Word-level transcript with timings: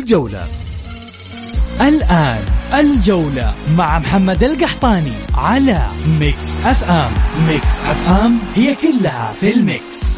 الجولة. 0.00 0.46
الآن 1.80 2.38
الجولة 2.74 3.54
مع 3.78 3.98
محمد 3.98 4.44
القحطاني 4.44 5.12
على 5.34 5.86
Mix 6.20 6.60
FM. 6.64 7.12
Mix 7.48 7.80
FM 7.80 8.38
هي 8.54 8.74
كلها 8.74 9.32
في 9.40 9.54
ال 9.54 9.66
mix. 9.66 10.16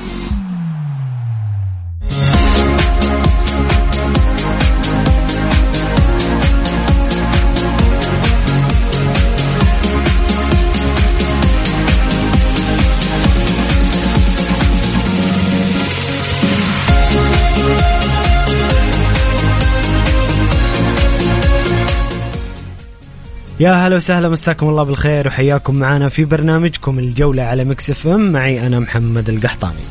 يا 23.63 23.73
هلا 23.73 23.97
وسهلا 23.97 24.29
مساكم 24.29 24.69
الله 24.69 24.83
بالخير 24.83 25.27
وحياكم 25.27 25.75
معنا 25.75 26.09
في 26.09 26.25
برنامجكم 26.25 26.99
الجولة 26.99 27.43
على 27.43 27.65
Mix 27.65 27.91
FM. 27.91 28.33
معي 28.33 28.67
أنا 28.67 28.81
محمد 28.81 29.29
القحطاني. 29.29 29.83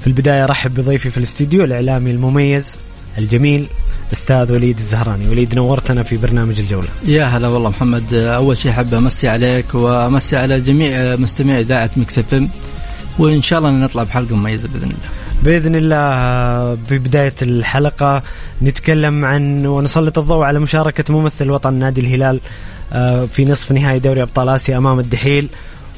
في 0.00 0.06
البداية 0.06 0.46
رحب 0.46 0.74
بضيفي 0.74 1.10
في 1.10 1.16
الاستديو 1.16 1.64
الإعلامي 1.64 2.10
المميز 2.10 2.76
الجميل 3.18 3.66
أستاذ 4.12 4.52
وليد 4.52 4.78
الزهراني. 4.78 5.28
وليد 5.28 5.54
نورتنا 5.54 6.02
في 6.02 6.16
برنامج 6.16 6.60
الجولة. 6.60 6.88
يا 7.06 7.24
هلا 7.24 7.48
والله 7.48 7.70
محمد. 7.70 8.14
أول 8.14 8.58
شيء 8.58 8.70
احب 8.70 8.94
أمسي 8.94 9.28
عليك 9.28 9.74
وأمسي 9.74 10.36
على 10.36 10.60
جميع 10.60 11.16
مستمعي 11.16 11.60
إذاعة 11.60 11.90
Mix 11.96 12.18
FM 12.18 12.48
وإن 13.18 13.42
شاء 13.42 13.58
الله 13.58 13.70
نطلع 13.70 14.02
بحلقة 14.02 14.36
مميزة 14.36 14.68
بإذن 14.68 14.84
الله. 14.84 15.21
بإذن 15.42 15.74
الله 15.74 16.74
ببدايه 16.74 17.34
الحلقة 17.42 18.22
نتكلم 18.62 19.24
عن 19.24 19.66
ونسلط 19.66 20.18
الضوء 20.18 20.44
على 20.44 20.58
مشاركة 20.58 21.14
ممثل 21.14 21.50
وطن 21.50 21.74
نادي 21.74 22.00
الهلال 22.00 22.40
آه، 22.92 23.26
في 23.26 23.44
نصف 23.44 23.72
نهائي 23.72 23.98
دوري 23.98 24.22
أبطال 24.22 24.48
آسيا 24.48 24.78
أمام 24.78 25.00
الدحيل 25.00 25.48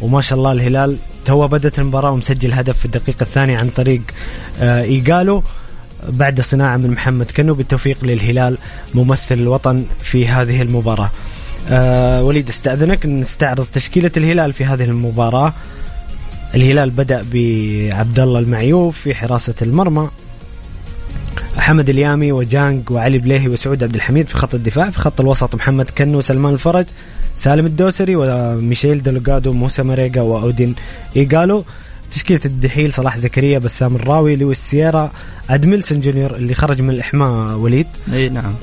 وما 0.00 0.20
شاء 0.20 0.39
الله 0.39 0.53
الهلال 0.53 0.97
تو 1.25 1.48
بدات 1.48 1.78
المباراة 1.78 2.11
ومسجل 2.11 2.53
هدف 2.53 2.78
في 2.78 2.84
الدقيقة 2.84 3.22
الثانية 3.22 3.56
عن 3.56 3.69
طريق 3.69 4.03
آه، 4.61 4.83
ايجالو 4.83 5.42
بعد 6.09 6.41
صناعة 6.41 6.77
من 6.77 6.91
محمد 6.91 7.31
كنو 7.31 7.55
بالتوفيق 7.55 8.05
للهلال 8.05 8.59
ممثل 8.95 9.34
الوطن 9.34 9.84
في 10.03 10.28
هذه 10.28 10.62
المباراة. 10.62 11.11
أه 11.69 12.22
وليد 12.22 12.48
استأذنك 12.48 13.06
نستعرض 13.06 13.67
تشكيلة 13.72 14.11
الهلال 14.17 14.53
في 14.53 14.65
هذه 14.65 14.84
المباراة. 14.84 15.53
الهلال 16.55 16.91
بدأ 16.91 17.24
بعبد 17.33 18.20
الله 18.20 18.38
المعيوف 18.38 18.98
في 18.98 19.14
حراسة 19.14 19.55
المرمى. 19.62 20.08
حمد 21.56 21.88
اليامي 21.88 22.33
وجانج 22.33 22.91
وعلي 22.91 23.19
بليهي 23.19 23.48
وسعود 23.48 23.84
عبد 23.84 23.94
الحميد 23.94 24.28
في 24.28 24.34
خط 24.34 24.55
الدفاع 24.55 24.91
في 24.91 24.98
خط 24.98 25.20
الوسط 25.20 25.55
محمد 25.55 25.91
كنو 25.91 26.19
وسلمان 26.19 26.55
الفرج 26.55 26.86
سالم 27.36 27.66
الدوسري 27.66 28.16
وميشيل 28.16 29.03
دلوغادو 29.03 29.53
موسى 29.53 29.82
مريقا 29.82 30.20
وأودين 30.20 30.75
ايجالو 31.16 31.64
تشكيلة 32.10 32.41
الدحيل 32.44 32.93
صلاح 32.93 33.19
زكريا 33.19 33.59
بسام 33.59 33.97
الراوي 33.97 34.37
لويس 34.37 34.59
سييرا 34.59 35.12
ادميلسون 35.50 36.00
جونيور 36.00 36.34
اللي 36.34 36.54
خرج 36.54 36.81
من 36.81 36.91
الإحماء 36.91 37.56
وليد 37.56 37.87
إي 38.12 38.28
نعم 38.28 38.54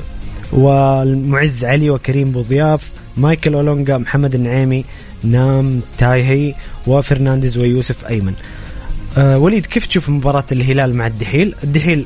والمعز 0.53 1.65
علي 1.65 1.89
وكريم 1.89 2.31
بوضياف 2.31 2.89
مايكل 3.17 3.53
أولونجا 3.53 3.97
محمد 3.97 4.35
النعيمي 4.35 4.85
نام 5.23 5.81
تايهي 5.97 6.53
وفرنانديز 6.87 7.57
ويوسف 7.57 8.05
أيمن. 8.07 8.33
أه 9.17 9.37
وليد 9.37 9.65
كيف 9.65 9.85
تشوف 9.85 10.09
مباراة 10.09 10.45
الهلال 10.51 10.95
مع 10.95 11.07
الدحيل؟ 11.07 11.55
الدحيل 11.63 12.05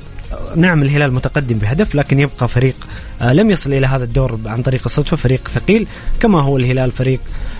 نعم 0.56 0.84
الهلال 0.84 1.14
متقدم 1.14 1.58
بهدف 1.58 1.96
لكن 1.96 2.20
يبقى 2.20 2.48
فريق 2.48 2.76
آه 3.22 3.34
لم 3.34 3.52
يصل 3.52 3.74
إلى 3.74 3.88
هذا 3.88 4.04
الدور 4.04 4.40
عن 4.46 4.62
طريق 4.62 4.82
الصدفة 4.86 5.18
فريق 5.18 5.48
ثقيل 5.48 5.88
كما 6.20 6.42
هو 6.42 6.58
الهلال 6.58 6.92
فريق 6.92 7.20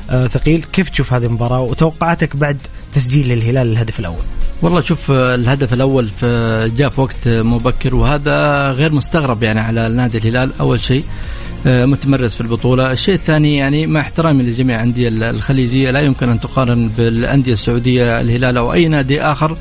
آه 0.10 0.28
ثقيل. 0.28 0.66
كيف 0.74 0.90
تشوف 0.90 1.14
هذه 1.14 1.26
المباراة؟ 1.26 1.62
وتوقعاتك 1.62 2.36
بعد 2.36 2.58
تسجيل 2.96 3.32
الهلال 3.32 3.72
الهدف 3.72 4.00
الأول. 4.00 4.24
والله 4.62 4.82
شوف 4.82 5.12
الهدف 5.12 5.74
الأول 5.74 6.08
في 6.08 6.72
جاء 6.78 6.90
في 6.90 7.02
وقت 7.02 7.28
مبكر 7.28 7.96
وهذا 7.96 8.70
غير 8.72 8.92
مستغرب 8.92 9.44
يعني 9.44 9.60
على 9.60 9.90
نادي 9.90 10.18
الهلال. 10.18 10.52
أول 10.60 10.82
شيء 10.82 11.04
متمرس 11.66 12.36
في 12.36 12.42
البطولة. 12.42 12.92
الشيء 12.92 13.16
الثاني 13.16 13.58
يعني 13.58 13.88
مع 13.88 14.00
احترامي 14.02 14.44
لجميع 14.44 14.76
الأندية 14.76 15.10
الخليجية 15.10 15.92
لا 15.92 16.00
يمكن 16.00 16.30
أن 16.30 16.40
تقارن 16.40 16.88
بالأندية 16.98 17.54
السعودية 17.54 18.22
الهلال 18.22 18.58
أو 18.58 18.74
أي 18.74 18.88
نادي 18.88 19.22
آخر 19.22 19.58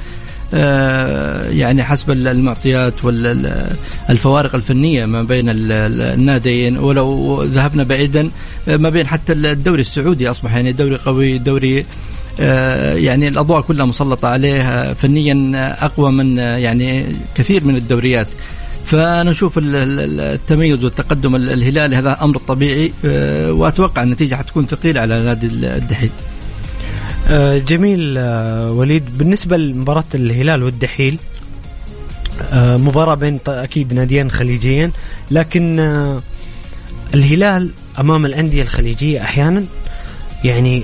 يعني 1.50 1.84
حسب 1.84 2.10
المعطيات 2.10 3.04
والفوارق 3.04 4.54
الفنية 4.54 5.04
ما 5.04 5.22
بين 5.22 5.44
الناديين. 5.48 6.78
ولو 6.78 7.42
ذهبنا 7.42 7.82
بعيدا 7.82 8.30
ما 8.66 8.90
بين 8.90 9.06
حتى 9.06 9.32
الدوري 9.32 9.80
السعودي 9.80 10.30
أصبح 10.30 10.54
يعني 10.54 10.72
دوري 10.72 10.96
قوي 10.96 11.38
دوري 11.38 11.86
يعني 12.38 13.28
الأضواء 13.28 13.60
كلها 13.60 13.86
مسلطة 13.86 14.28
عليه 14.28 14.92
فنيا 14.92 15.76
أقوى 15.84 16.12
من 16.12 16.38
يعني 16.38 17.06
كثير 17.34 17.64
من 17.64 17.76
الدوريات. 17.76 18.28
فانا 18.84 19.30
أشوف 19.30 19.60
التميز 19.62 20.84
والتقدم 20.84 21.36
الهلالي 21.36 21.96
هذا 21.96 22.18
أمر 22.22 22.38
طبيعي 22.38 22.92
وأتوقع 23.50 24.02
النتيجة 24.02 24.34
حتكون 24.34 24.66
ثقيلة 24.66 25.00
على 25.00 25.22
نادي 25.22 25.46
الدحيل. 25.46 26.10
جميل 27.68 28.18
وليد. 28.68 29.18
بالنسبة 29.18 29.56
لمباراة 29.56 30.04
الهلال 30.14 30.62
والدحيل 30.62 31.18
مباراة 32.54 33.14
بين 33.14 33.38
أكيد 33.48 33.94
ناديين 33.94 34.30
خليجيين 34.30 34.92
لكن 35.30 35.80
الهلال 37.14 37.70
أمام 38.00 38.26
الأندية 38.26 38.62
الخليجية 38.62 39.22
أحيانا 39.22 39.64
يعني 40.44 40.82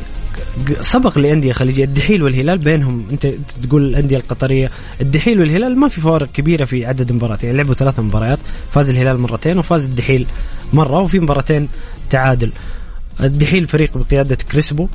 سبق 0.81 1.19
لأندية 1.19 1.53
خليجية 1.53 1.85
الدحيل 1.85 2.23
والهلال 2.23 2.59
بينهم. 2.59 3.05
أنت 3.13 3.27
تقول 3.63 3.83
الأندية 3.83 4.17
القطرية 4.17 4.71
الدحيل 5.01 5.41
والهلال 5.41 5.79
ما 5.79 5.89
في 5.89 6.01
فوارق 6.01 6.33
كبيرة 6.33 6.65
في 6.65 6.87
عدد 6.87 7.11
المباريات. 7.11 7.45
يعني 7.45 7.57
لعبوا 7.57 7.75
ثلاث 7.75 8.01
مباريات 8.01 8.39
فاز 8.73 8.91
الهلال 8.91 9.19
مرتين 9.19 9.59
وفاز 9.59 9.85
الدحيل 9.85 10.27
مرة 10.73 11.01
وفي 11.01 11.21
مباراتين 11.21 11.69
تعادل. 12.11 12.51
الدحيل 13.21 13.69
فريق 13.69 13.99
بقيادة 13.99 14.39
كريسبو 14.53 14.89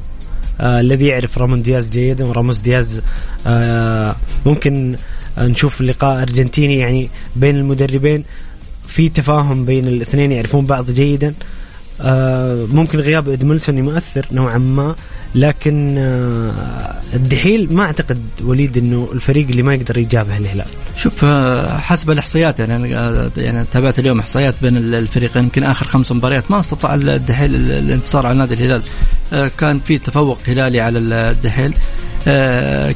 آه 0.60 0.80
الذي 0.80 1.08
يعرف 1.08 1.38
رامون 1.38 1.62
دياز 1.62 1.90
جيدا 1.90 2.26
وراموس 2.26 2.58
دياز 2.58 3.02
آه 3.48 4.16
ممكن 4.46 4.96
نشوف 5.38 5.82
لقاء 5.82 6.22
أرجنتيني 6.22 6.78
يعني 6.78 7.10
بين 7.36 7.56
المدربين. 7.56 8.24
في 8.88 9.10
تفاهم 9.10 9.66
بين 9.66 9.88
الاثنين 9.88 10.32
يعرفون 10.32 10.66
بعض 10.66 10.92
جيدا. 10.92 11.34
آه 12.02 12.66
ممكن 12.66 13.00
غياب 13.00 13.30
ادملسون 13.30 13.78
يؤثر 13.78 14.26
نوعا 14.32 14.58
ما. 14.58 14.96
لكن 15.36 15.96
آه 15.98 16.96
الدحيل 17.14 17.74
ما 17.74 17.84
أعتقد 17.84 18.22
وليد 18.44 18.78
إنه 18.78 19.10
الفريق 19.14 19.48
اللي 19.48 19.64
ما 19.64 19.74
يقدر 19.74 19.98
يجابه 19.98 20.38
الهلال 20.38 20.68
شوف 20.98 21.26
حسب 21.80 22.12
الإحصائيات 22.12 22.60
يعني 22.60 22.90
يعني 23.38 23.66
تابعت 23.74 24.00
اليوم 24.00 24.20
إحصائيات 24.20 24.56
بين 24.62 24.78
الفريقين 24.78 25.44
يمكن 25.44 25.64
آخر 25.64 25.88
خمس 25.88 26.12
مباريات 26.12 26.52
ما 26.52 26.60
استطاع 26.60 26.96
الدحيل 26.96 27.56
الانتصار 27.56 28.28
على 28.28 28.38
نادي 28.38 28.54
الهلال. 28.54 28.82
كان 29.58 29.80
في 29.80 29.98
تفوق 29.98 30.40
هلالي 30.48 30.80
على 30.80 31.00
الدحيل. 31.00 31.74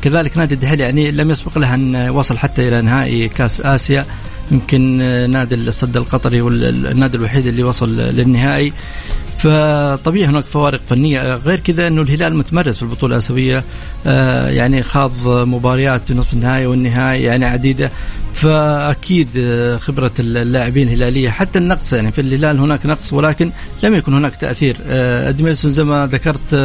كذلك 0.01 0.37
نادي 0.37 0.55
الدحيل 0.55 0.79
يعني 0.79 1.11
لم 1.11 1.31
يسبق 1.31 1.57
له 1.57 1.75
أن 1.75 2.09
وصل 2.09 2.37
حتى 2.37 2.67
إلى 2.67 2.81
نهائي 2.81 3.27
كأس 3.27 3.61
آسيا. 3.61 4.05
يمكن 4.51 4.97
نادي 5.31 5.55
السد 5.55 5.97
القطري 5.97 6.41
والنادي 6.41 7.17
الوحيد 7.17 7.45
اللي 7.45 7.63
وصل 7.63 7.97
للنهائي. 7.97 8.73
فطبيعي 9.39 10.25
هناك 10.25 10.43
فوارق 10.43 10.81
فنية. 10.89 11.35
غير 11.35 11.59
كذا 11.59 11.87
إنه 11.87 12.01
الهلال 12.01 12.35
متمرس 12.35 12.75
في 12.75 12.83
البطولة 12.83 13.15
الاسيويه 13.15 13.63
يعني 14.47 14.83
خاض 14.83 15.11
مباريات 15.27 16.11
نصف 16.11 16.33
النهائي 16.33 16.65
والنهائي 16.65 17.23
يعني 17.23 17.45
عديدة. 17.45 17.91
فأكيد 18.33 19.27
خبرة 19.79 20.11
اللاعبين 20.19 20.87
الهلالية. 20.87 21.29
حتى 21.29 21.59
النقص 21.59 21.93
يعني 21.93 22.11
في 22.11 22.21
الهلال 22.21 22.59
هناك 22.59 22.85
نقص 22.85 23.13
ولكن 23.13 23.51
لم 23.83 23.95
يكن 23.95 24.13
هناك 24.13 24.35
تأثير. 24.35 24.75
ادميلسون 25.29 25.71
زي 25.71 25.83
ما 25.83 26.05
ذكرت 26.05 26.55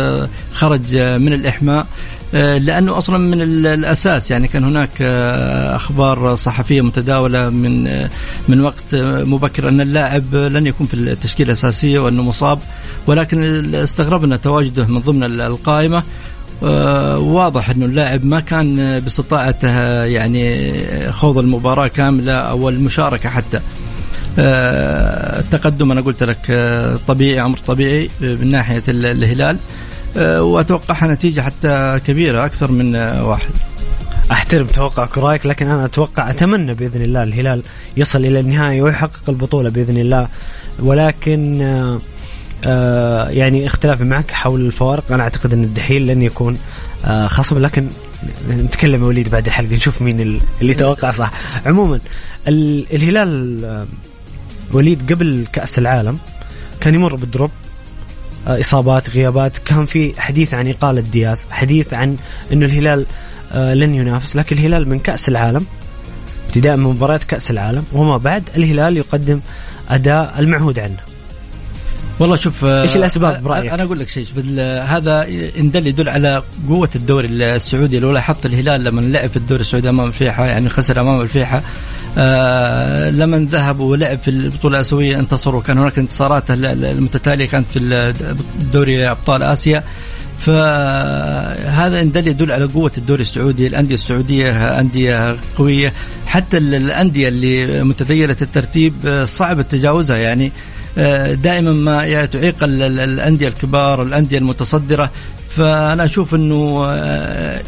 خرج 0.53 0.97
من 0.97 1.33
الإحماء. 1.33 1.81
آه، 1.81 1.87
لأنه 2.35 2.99
أصلا 2.99 3.19
من 3.19 3.43
الأساس 3.67 4.31
يعني 4.31 4.49
كان 4.49 4.65
هناك 4.65 4.91
آه، 5.01 5.77
أخبار 5.77 6.37
صحفية 6.37 6.81
متداولة 6.81 7.51
من 7.51 7.87
آه، 7.87 8.11
من 8.49 8.61
وقت 8.61 8.95
مبكر 8.95 9.69
أن 9.69 9.81
اللاعب 9.81 10.35
لن 10.35 10.67
يكون 10.67 10.87
في 10.87 10.95
التشكيلة 10.95 11.53
الأساسية 11.53 11.99
وأنه 11.99 12.23
مصاب 12.23 12.59
ولكن 13.07 13.75
استغربنا 13.75 14.37
تواجده 14.37 14.87
من 14.87 15.01
ضمن 15.01 15.41
القائمة. 15.41 16.03
واضح 17.17 17.71
أنه 17.71 17.87
اللاعب 17.87 18.25
ما 18.25 18.41
كان 18.41 19.01
باستطاعته 19.01 20.05
يعني 20.05 20.73
خوض 21.11 21.39
المباراة 21.39 21.87
كاملة 21.87 22.33
أو 22.33 22.69
المشاركة 22.69 23.29
حتى. 23.29 23.61
التقدم 25.39 25.93
أنا 25.93 26.01
قلت 26.01 26.23
لك 26.23 26.39
طبيعي 27.07 27.43
أمر 27.43 27.59
طبيعي 27.67 28.11
من 28.21 28.51
ناحية 28.51 28.83
الهلال. 28.89 29.57
آه، 29.57 29.84
واتوقعها 30.17 31.07
نتيجة 31.07 31.41
حتى 31.41 32.01
كبيرة 32.07 32.45
أكثر 32.45 32.73
من 32.73 32.97
واحد. 32.97 33.51
أحترم 34.33 34.67
توقعك 34.67 35.17
ورأيك 35.17 35.47
لكن 35.47 35.71
أنا 35.71 35.85
أتوقع 35.85 36.31
أتمنى 36.31 36.75
بإذن 36.75 37.03
الله 37.03 37.23
الهلال 37.23 37.63
يصل 37.97 38.19
إلى 38.19 38.41
النهايه 38.41 38.83
ويحقق 38.83 39.23
البطولة 39.29 39.71
بإذن 39.71 39.99
الله. 39.99 40.29
ولكن 40.79 41.63
آه 41.63 41.99
آه 42.65 43.29
يعني 43.29 43.67
اختلافي 43.67 44.05
معك 44.05 44.31
حول 44.31 44.67
الفوارق. 44.67 45.13
أنا 45.13 45.23
أعتقد 45.23 45.53
أن 45.53 45.65
الدحيل 45.65 46.07
لن 46.07 46.23
يكون 46.23 46.59
آه 47.05 47.27
خصم 47.27 47.59
لكن 47.59 47.87
نتكلم 48.51 49.03
وليد 49.03 49.29
بعد 49.29 49.47
الحلقة 49.47 49.75
نشوف 49.75 50.03
مين 50.03 50.21
اللي 50.21 50.73
يتوقع 50.73 51.11
صح. 51.11 51.33
عموما 51.67 52.01
الهلال 52.49 53.65
آه، 53.65 53.87
وليد 54.73 55.13
قبل 55.13 55.47
كأس 55.53 55.79
العالم 55.79 56.19
كان 56.81 56.95
يمر 56.95 57.15
بالدروب. 57.15 57.51
آه، 57.51 57.64
إصابات 58.47 59.11
غيابات. 59.11 59.59
كان 59.59 59.87
في 59.87 60.21
حديث 60.21 60.55
عن 60.55 60.69
إقالة 60.69 61.01
دياز 61.01 61.47
حديث 61.51 61.95
عن 61.95 62.17
إنه 62.53 62.67
الهلال 62.67 63.07
آه، 63.53 63.75
لن 63.75 63.95
ينافس 63.95 64.37
لكن 64.37 64.57
الهلال 64.57 64.89
من 64.89 64.99
كأس 64.99 65.29
العالم 65.29 65.67
ابتداء 66.49 66.77
من 66.77 66.85
مباريات 66.85 67.25
كأس 67.25 67.51
العالم 67.51 67.85
وما 67.93 68.17
بعد 68.17 68.43
الهلال 68.57 68.97
يقدم 68.97 69.41
أداء 69.91 70.35
المعهود 70.39 70.79
عنه. 70.79 70.97
والله 72.19 72.37
شوف 72.37 72.65
آه، 72.65 72.83
إيش 72.83 72.97
الأسباب 72.97 73.43
برأيك؟ 73.43 73.73
أنا 73.73 73.83
أقول 73.83 73.99
لك 73.99 74.09
شيء 74.09 74.25
شوف 74.25 74.39
هذا 74.89 75.27
ان 75.59 75.71
دل 75.71 75.87
يدل 75.87 76.09
على 76.09 76.43
قوة 76.69 76.91
الدوري 76.97 77.29
السعودي 77.29 77.99
لو 77.99 78.13
لاحظت 78.13 78.47
الهلال 78.47 78.85
لما 78.85 79.01
لعب 79.01 79.31
في 79.31 79.37
الدوري 79.37 79.61
السعودي 79.61 79.89
أمام 79.89 80.07
الفيحاء 80.07 80.47
يعني 80.47 80.69
خسر 80.69 81.01
أمام 81.01 81.21
الفيحاء. 81.21 81.65
آه 82.19 83.11
لما 83.11 83.49
ذهب 83.51 83.81
ولعب 83.81 84.19
في 84.19 84.29
البطولة 84.29 84.77
الأسيوية 84.77 85.21
انتصروا 85.21 85.63
كان 85.63 85.79
هناك 85.79 85.99
انتصارات 85.99 86.51
المتتالية 86.51 87.47
كانت 87.47 87.67
في 87.73 88.15
دوري 88.73 89.11
أبطال 89.11 89.43
آسيا. 89.43 89.85
فهذا 90.39 92.01
ان 92.01 92.13
دل 92.13 92.29
يدل 92.29 92.53
على 92.53 92.65
قوة 92.65 92.93
الدوري 92.99 93.23
السعودي، 93.23 93.67
الأندية 93.67 93.95
السعودية 93.95 94.81
أندية 94.81 95.37
قوية، 95.59 95.93
حتى 96.27 96.59
الأندية 96.59 97.29
اللي 97.29 97.85
متذيلة 97.85 98.37
الترتيب 98.43 98.95
آه، 99.07 99.25
صعب 99.25 99.69
تجاوزها 99.69 100.17
يعني. 100.17 100.53
آه، 100.99 101.35
دائما 101.35 101.73
ما 101.73 102.27
تعيق 102.27 102.57
الأندية 102.63 103.49
الكبار 103.49 104.01
والأندية 104.01 104.39
المتصدرة. 104.39 105.11
فأنا 105.49 106.05
أشوف 106.05 106.35
إنه 106.35 106.85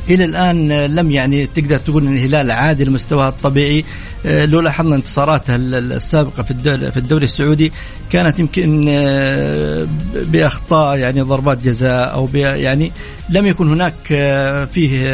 إلى 0.09 0.25
الآن 0.25 0.73
لم 0.87 1.11
يعني 1.11 1.47
تقدر 1.47 1.77
تقول 1.77 2.07
إن 2.07 2.17
الهلال 2.17 2.51
عادل 2.51 2.91
مستواه 2.91 3.29
الطبيعي. 3.29 3.85
لو 4.27 4.61
لاحظنا 4.61 4.97
انتصاراتها 4.97 5.57
السابقة 5.57 6.43
في 6.43 6.51
الدوري, 6.51 6.91
في 6.91 6.97
الدوري 6.97 7.25
السعودي 7.25 7.73
كانت 8.11 8.39
يمكن 8.39 8.85
بأخطاء 10.15 10.99
يعني 10.99 11.21
ضربات 11.21 11.63
جزاء 11.63 12.15
أو 12.15 12.29
يعني 12.35 12.93
لم 13.31 13.47
يكن 13.47 13.69
هناك 13.69 13.95
فيه 14.73 15.11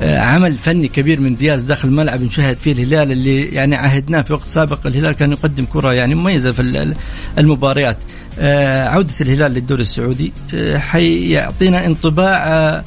آه، 0.00 0.18
عمل 0.18 0.54
فني 0.54 0.88
كبير 0.88 1.20
من 1.20 1.36
دياز 1.36 1.62
داخل 1.62 1.88
الملعب 1.88 2.22
نشاهد 2.22 2.56
فيه 2.56 2.72
الهلال 2.72 3.12
اللي 3.12 3.44
يعني 3.44 3.76
عهدناه 3.76 4.22
في 4.22 4.32
وقت 4.32 4.44
سابق. 4.44 4.86
الهلال 4.86 5.12
كان 5.12 5.32
يقدم 5.32 5.64
كرة 5.64 5.92
يعني 5.92 6.14
مميزة 6.14 6.52
في 6.52 6.94
المباريات. 7.38 7.96
آه، 8.38 8.88
عودة 8.88 9.14
الهلال 9.20 9.52
للدوري 9.52 9.82
السعودي 9.82 10.32
آه، 10.54 10.78
حيعطينا 10.78 11.86
انطباع 11.86 12.82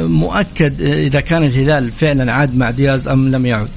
مؤكد 0.00 0.80
إذا 0.80 1.20
كان 1.20 1.42
الهلال 1.42 1.92
فعلا 1.92 2.32
عاد 2.32 2.56
مع 2.56 2.70
دياز 2.70 3.08
أم 3.08 3.28
لم 3.28 3.46
يعد. 3.46 3.68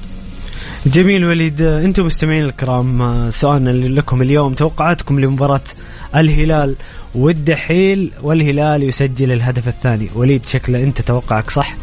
جميل 0.86 1.24
وليد 1.24 1.60
أنتم 1.62 2.06
مستمعين 2.06 2.44
الكرام 2.44 3.30
سؤالنا 3.30 3.70
لكم 3.70 4.22
اليوم 4.22 4.54
توقعاتكم 4.54 5.20
لمباراة 5.20 5.60
الهلال 6.16 6.76
والدحيل 7.14 8.12
والهلال 8.22 8.82
يسجل 8.82 9.32
الهدف 9.32 9.68
الثاني. 9.68 10.08
وليد 10.14 10.46
شكله 10.46 10.82
انت 10.82 11.00
توقعك 11.00 11.50
صح 11.50 11.76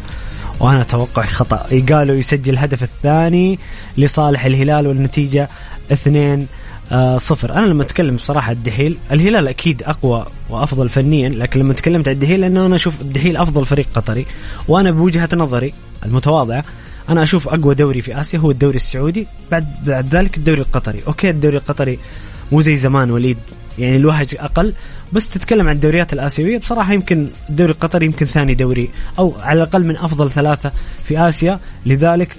وأنا 0.60 0.80
أتوقع 0.80 1.22
خطأ. 1.22 1.66
قالوا 1.92 2.16
يسجل 2.16 2.52
الهدف 2.52 2.82
الثاني 2.82 3.58
لصالح 3.98 4.44
الهلال 4.44 4.86
والنتيجة 4.86 5.48
اثنين 5.92 6.46
آه 6.92 7.18
صفر. 7.18 7.54
أنا 7.54 7.66
لما 7.66 7.82
أتكلم 7.82 8.16
بصراحة 8.16 8.52
الدحيل 8.52 8.96
الهلال 9.12 9.48
أكيد 9.48 9.82
أقوى 9.82 10.26
وأفضل 10.50 10.88
فنيا 10.88 11.28
لكن 11.28 11.60
لما 11.60 11.74
تكلمت 11.74 12.08
عن 12.08 12.14
الدحيل 12.14 12.40
لأنه 12.40 12.66
أنا 12.66 12.74
أشوف 12.74 13.00
الدحيل 13.00 13.36
أفضل 13.36 13.66
فريق 13.66 13.86
قطري 13.94 14.26
وأنا 14.68 14.90
بوجهة 14.90 15.28
نظري 15.34 15.72
المتواضعة 16.04 16.64
أنا 17.08 17.22
أشوف 17.22 17.48
أقوى 17.48 17.74
دوري 17.74 18.00
في 18.00 18.20
آسيا 18.20 18.38
هو 18.38 18.50
الدوري 18.50 18.76
السعودي 18.76 19.26
بعد 19.50 19.66
بعد 19.86 20.14
ذلك 20.14 20.36
الدوري 20.36 20.60
القطري. 20.60 21.00
أوكي 21.06 21.30
الدوري 21.30 21.56
القطري 21.56 21.98
مو 22.52 22.60
زي 22.60 22.76
زمان 22.76 23.10
وليد 23.10 23.38
يعني 23.78 23.96
الوهج 23.96 24.36
أقل 24.38 24.74
بس 25.12 25.28
تتكلم 25.28 25.68
عن 25.68 25.76
الدوريات 25.76 26.12
الآسيوية 26.12 26.58
بصراحة 26.58 26.92
يمكن 26.92 27.28
الدوري 27.50 27.72
القطري 27.72 28.06
يمكن 28.06 28.26
ثاني 28.26 28.54
دوري 28.54 28.90
أو 29.18 29.34
على 29.40 29.62
الأقل 29.62 29.84
من 29.84 29.96
أفضل 29.96 30.30
ثلاثة 30.30 30.72
في 31.04 31.28
آسيا. 31.28 31.60
لذلك 31.86 32.36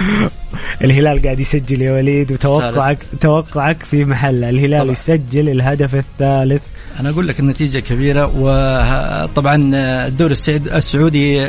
الهلال 0.84 1.22
قاعد 1.22 1.40
يسجل 1.40 1.82
يا 1.82 1.92
وليد 1.92 2.32
وتوقعك 2.32 2.98
توقعك 3.20 3.82
في 3.82 4.04
محله. 4.04 4.50
الهلال 4.50 4.80
طبعا. 4.80 4.92
يسجل 4.92 5.48
الهدف 5.48 5.94
الثالث. 5.94 6.62
أنا 7.00 7.10
أقول 7.10 7.28
لك 7.28 7.40
النتيجة 7.40 7.78
كبيرة 7.78 8.32
وطبعا 8.36 9.70
الدوري 10.06 10.34
السعودي 10.50 11.48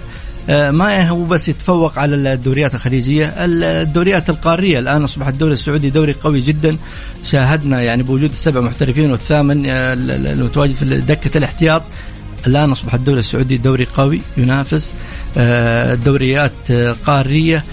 ما 0.50 1.10
هو 1.10 1.24
بس 1.24 1.50
يتفوق 1.50 2.00
على 2.00 2.16
الدوريات 2.34 2.76
الخليجية 2.76 3.34
الدوريات 3.38 4.30
القارية. 4.30 4.80
الآن 4.80 5.04
أصبح 5.04 5.28
الدوري 5.28 5.54
السعودي 5.54 5.90
دوري 5.90 6.14
قوي 6.14 6.42
جدا. 6.42 6.78
شاهدنا 7.26 7.82
يعني 7.82 8.04
بوجود 8.04 8.32
السبع 8.32 8.62
محترفين 8.62 9.12
والثامن 9.12 9.66
آه، 9.66 9.94
المتواجد 9.94 10.74
في 10.74 10.86
دكة 10.86 11.38
الاحتياط. 11.38 11.82
الآن 12.48 12.72
أصبح 12.72 12.94
الدوري 12.94 13.20
السعودي 13.20 13.58
دوري 13.58 13.88
قوي 13.96 14.22
ينافس. 14.38 14.92
آه، 15.38 15.96
دوريات 15.96 16.72
قارية. 17.06 17.64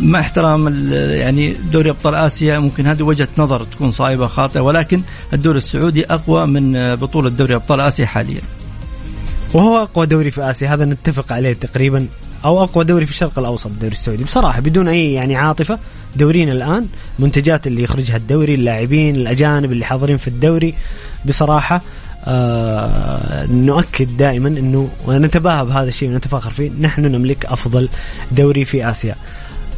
مع 0.00 0.20
احترام 0.20 0.92
يعني 0.92 1.56
دوري 1.72 1.90
أبطال 1.90 2.14
آسيا 2.14 2.58
ممكن 2.58 2.86
هذه 2.86 3.02
وجهة 3.02 3.28
نظر 3.38 3.64
تكون 3.64 3.92
صائبة 3.92 4.26
خاطئة 4.26 4.60
ولكن 4.60 5.02
الدوري 5.32 5.58
السعودي 5.58 6.06
أقوى 6.06 6.46
من 6.46 6.94
بطولة 6.94 7.30
دوري 7.30 7.54
أبطال 7.54 7.80
آسيا 7.80 8.06
حاليا. 8.06 8.40
وهو 9.54 9.82
أقوى 9.82 10.06
دوري 10.06 10.30
في 10.30 10.50
آسيا. 10.50 10.74
هذا 10.74 10.84
نتفق 10.84 11.32
عليه 11.32 11.52
تقريبا 11.52 12.06
أو 12.44 12.64
أقوى 12.64 12.84
دوري 12.84 13.06
في 13.06 13.12
الشرق 13.12 13.38
الأوسط 13.38 13.66
الدوري 13.66 13.92
السعودي. 13.92 14.24
بصراحة 14.24 14.60
بدون 14.60 14.88
أي 14.88 15.12
يعني 15.12 15.36
عاطفة 15.36 15.78
دورينا 16.16 16.52
الآن 16.52 16.86
منتجات 17.18 17.66
اللي 17.66 17.82
يخرجها 17.82 18.16
الدوري 18.16 18.54
اللاعبين 18.54 19.16
الأجانب 19.16 19.72
اللي 19.72 19.84
حاضرين 19.84 20.16
في 20.16 20.28
الدوري. 20.28 20.74
بصراحة 21.26 21.82
آه 22.26 23.46
نؤكد 23.46 24.16
دائما 24.16 24.48
إنه 24.48 24.88
ونتباهى 25.06 25.64
بهذا 25.64 25.88
الشيء 25.88 26.08
ونتفاخر 26.08 26.50
فيه. 26.50 26.70
نحن 26.80 27.02
نملك 27.02 27.46
أفضل 27.46 27.88
دوري 28.32 28.64
في 28.64 28.90
آسيا. 28.90 29.14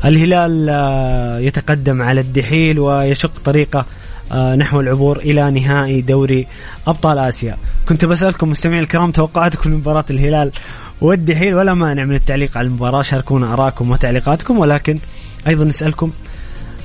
الهلال 0.04 0.66
آه 0.70 1.38
يتقدم 1.38 2.02
على 2.02 2.20
الدحيل 2.20 2.78
ويشق 2.78 3.32
طريقه 3.44 3.86
نحو 4.32 4.80
العبور 4.80 5.18
إلى 5.18 5.50
نهائي 5.50 6.00
دوري 6.00 6.46
أبطال 6.86 7.18
آسيا. 7.18 7.56
كنت 7.88 8.04
بسألكم 8.04 8.50
مستمعي 8.50 8.80
الكرام 8.80 9.10
توقعاتكم 9.10 9.70
لمباراة 9.70 10.04
الهلال 10.10 10.52
والدحيل 11.00 11.54
ولا 11.54 11.74
مانع 11.74 12.04
من 12.04 12.14
التعليق 12.14 12.58
على 12.58 12.66
المباراة. 12.66 13.02
شاركونا 13.02 13.52
ارائكم 13.52 13.90
وتعليقاتكم 13.90 14.58
ولكن 14.58 14.98
أيضا 15.46 15.64
نسألكم 15.64 16.10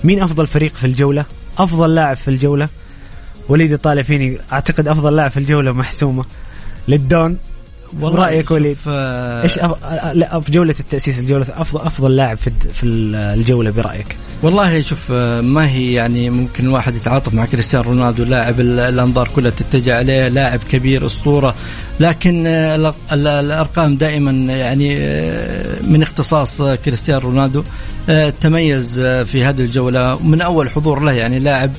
مين 0.03 0.21
أفضل 0.24 0.48
فريق 0.48 0.75
في 0.75 0.88
الجولة؟ 0.88 1.25
أفضل 1.57 1.95
لاعب 1.95 2.15
في 2.15 2.27
الجولة؟ 2.27 2.69
وليد 3.50 3.77
طالع 3.77 4.01
فيني 4.01 4.38
أعتقد 4.53 4.88
أفضل 4.88 5.15
لاعب 5.15 5.31
في 5.31 5.38
الجولة 5.38 5.71
محسومة. 5.71 6.25
للدون. 6.88 7.38
والله 8.00 8.19
رأيك 8.19 8.51
وليد؟ 8.51 8.77
آه، 8.88 9.43
إيش 9.43 9.60
أف... 9.60 9.83
لا 10.13 10.39
في 10.39 10.51
جولة 10.51 10.75
التأسيس 10.79 11.19
الجوله 11.19 11.45
أفضل 11.50 11.81
أفضل 11.81 12.15
لاعب 12.15 12.38
في 12.38 12.51
في 12.74 12.86
الجولة 12.86 13.71
برأيك؟ 13.71 14.17
والله 14.43 14.81
شوف 14.81 15.12
آه، 15.12 15.41
ما 15.41 15.69
هي 15.69 15.93
يعني 15.93 16.29
ممكن 16.29 16.65
الواحد 16.65 16.95
يتعاطف 16.95 17.33
مع 17.33 17.45
كريستيانو 17.45 17.89
رونالدو 17.89 18.24
لاعب 18.24 18.60
الأنظار 18.60 19.29
كلها 19.36 19.51
تتجه 19.51 19.98
عليه 19.98 20.27
لاعب 20.27 20.60
كبير 20.71 21.05
أسطورة. 21.05 21.55
لكن 22.00 22.48
آه، 22.48 22.93
الأرقام 23.12 23.95
دائما 23.95 24.31
يعني 24.53 24.95
من 25.81 26.01
اختصاص 26.01 26.62
كريستيانو 26.62 27.19
رونالدو 27.19 27.63
آه، 28.10 28.33
تميز 28.41 29.00
آه، 29.00 29.24
في 29.24 29.43
هذه 29.43 29.62
الجولة. 29.62 30.24
من 30.24 30.41
أول 30.41 30.69
حضور 30.69 31.03
له 31.03 31.12
يعني 31.12 31.39
لاعب 31.39 31.71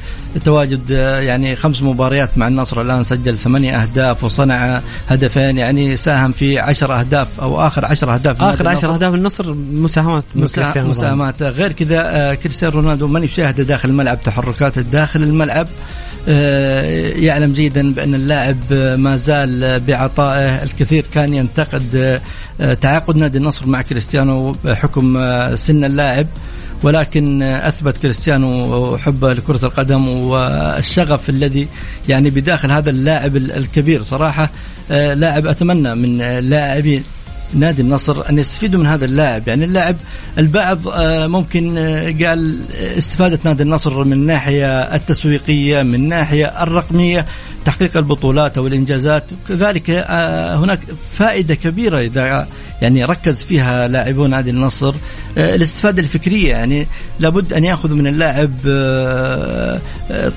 تواجد 0.45 0.91
يعني 1.21 1.57
خمس 1.57 1.83
مباريات 1.83 2.39
مع 2.39 2.49
النصر. 2.49 2.81
الآن 2.81 3.05
سجل 3.05 3.39
ثمانية 3.39 3.83
أهداف 3.83 4.25
وصنع 4.25 4.81
هدفين 5.09 5.59
يعني 5.59 5.97
ساهم 5.97 6.33
في 6.33 6.59
عشر 6.59 7.01
أهداف 7.01 7.41
أو 7.41 7.67
آخر 7.67 7.85
عشر 7.85 8.15
أهداف 8.15 8.43
آخر 8.43 8.69
عشر 8.69 8.95
أهداف 8.95 9.15
النصر 9.15 9.55
مساهمات 9.73 10.25
مساهمات 10.91 11.43
غير 11.43 11.73
كذا 11.73 12.35
كريستيانو 12.35 12.75
رونالدو 12.75 13.09
من 13.09 13.25
يشاهد 13.25 13.61
داخل 13.61 13.89
الملعب 13.89 14.21
تحركاته 14.21 14.81
داخل 14.81 15.23
الملعب. 15.23 15.67
يعلم 17.17 17.53
جيدا 17.53 17.93
بأن 17.93 18.15
اللاعب 18.15 18.73
ما 18.97 19.17
زال 19.17 19.81
بعطائه. 19.81 20.63
الكثير 20.63 21.05
كان 21.15 21.35
ينتقد 21.35 22.21
تعاقد 22.81 23.17
نادي 23.17 23.39
النصر 23.39 23.67
مع 23.67 23.83
كريستيانو 23.83 24.57
بحكم 24.65 25.21
سن 25.55 25.85
اللاعب 25.85 26.27
ولكن 26.83 27.43
أثبت 27.43 27.97
كريستيانو 27.97 28.97
حبه 28.99 29.33
لكرة 29.33 29.67
القدم 29.67 30.09
والشغف 30.09 31.31
الذي 31.31 31.69
يعني 32.09 32.31
بداخل 32.31 32.71
هذا 32.71 32.91
اللاعب 32.91 33.37
الكبير. 33.37 34.03
صراحة 34.03 34.51
لاعب 34.91 35.47
أتمنى 35.47 35.95
من 35.95 36.19
لاعبين 36.39 37.05
نادي 37.55 37.83
النصر 37.83 38.29
أن 38.31 38.39
يستفيدوا 38.39 38.81
من 38.81 38.87
هذا 38.87 39.05
اللاعب. 39.05 39.49
يعني 39.49 39.65
اللاعب 39.65 39.97
البعض 40.39 40.79
ممكن 41.31 41.79
قال 42.25 42.59
استفادة 42.99 43.39
نادي 43.45 43.63
النصر 43.63 44.05
من 44.05 44.13
الناحيه 44.13 44.67
التسويقية 44.81 45.83
من 45.83 45.95
الناحيه 45.95 46.63
الرقمية 46.63 47.27
تحقيق 47.65 47.97
البطولات 47.97 48.59
أو 48.59 48.67
الانجازات 48.67 49.25
كذلك 49.49 49.91
هناك 50.61 50.81
فائدة 51.13 51.55
كبيرة 51.55 52.01
إذا 52.01 52.47
يعني 52.83 53.05
ركز 53.05 53.45
فيها 53.45 53.89
لاعبون 53.89 54.31
نادي 54.31 54.51
النصر 54.51 54.95
الاستفادة 55.37 56.03
الفكرية. 56.03 56.51
يعني 56.51 56.87
لابد 57.21 57.53
أن 57.53 57.65
ياخذ 57.65 57.95
من 57.95 58.07
اللاعب 58.07 58.53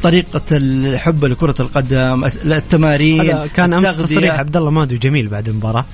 طريقة 0.03 0.41
الحب 0.51 1.25
لكرة 1.25 1.55
القدم 1.59 2.25
التمارين 2.45 3.21
هذا 3.21 3.49
كان 3.55 3.73
أمس 3.73 3.97
تصريح 3.97 4.39
عبد 4.39 4.57
الله 4.57 4.71
مادو 4.71 4.95
جميل 4.95 5.27
بعد 5.27 5.49
المباراة. 5.49 5.85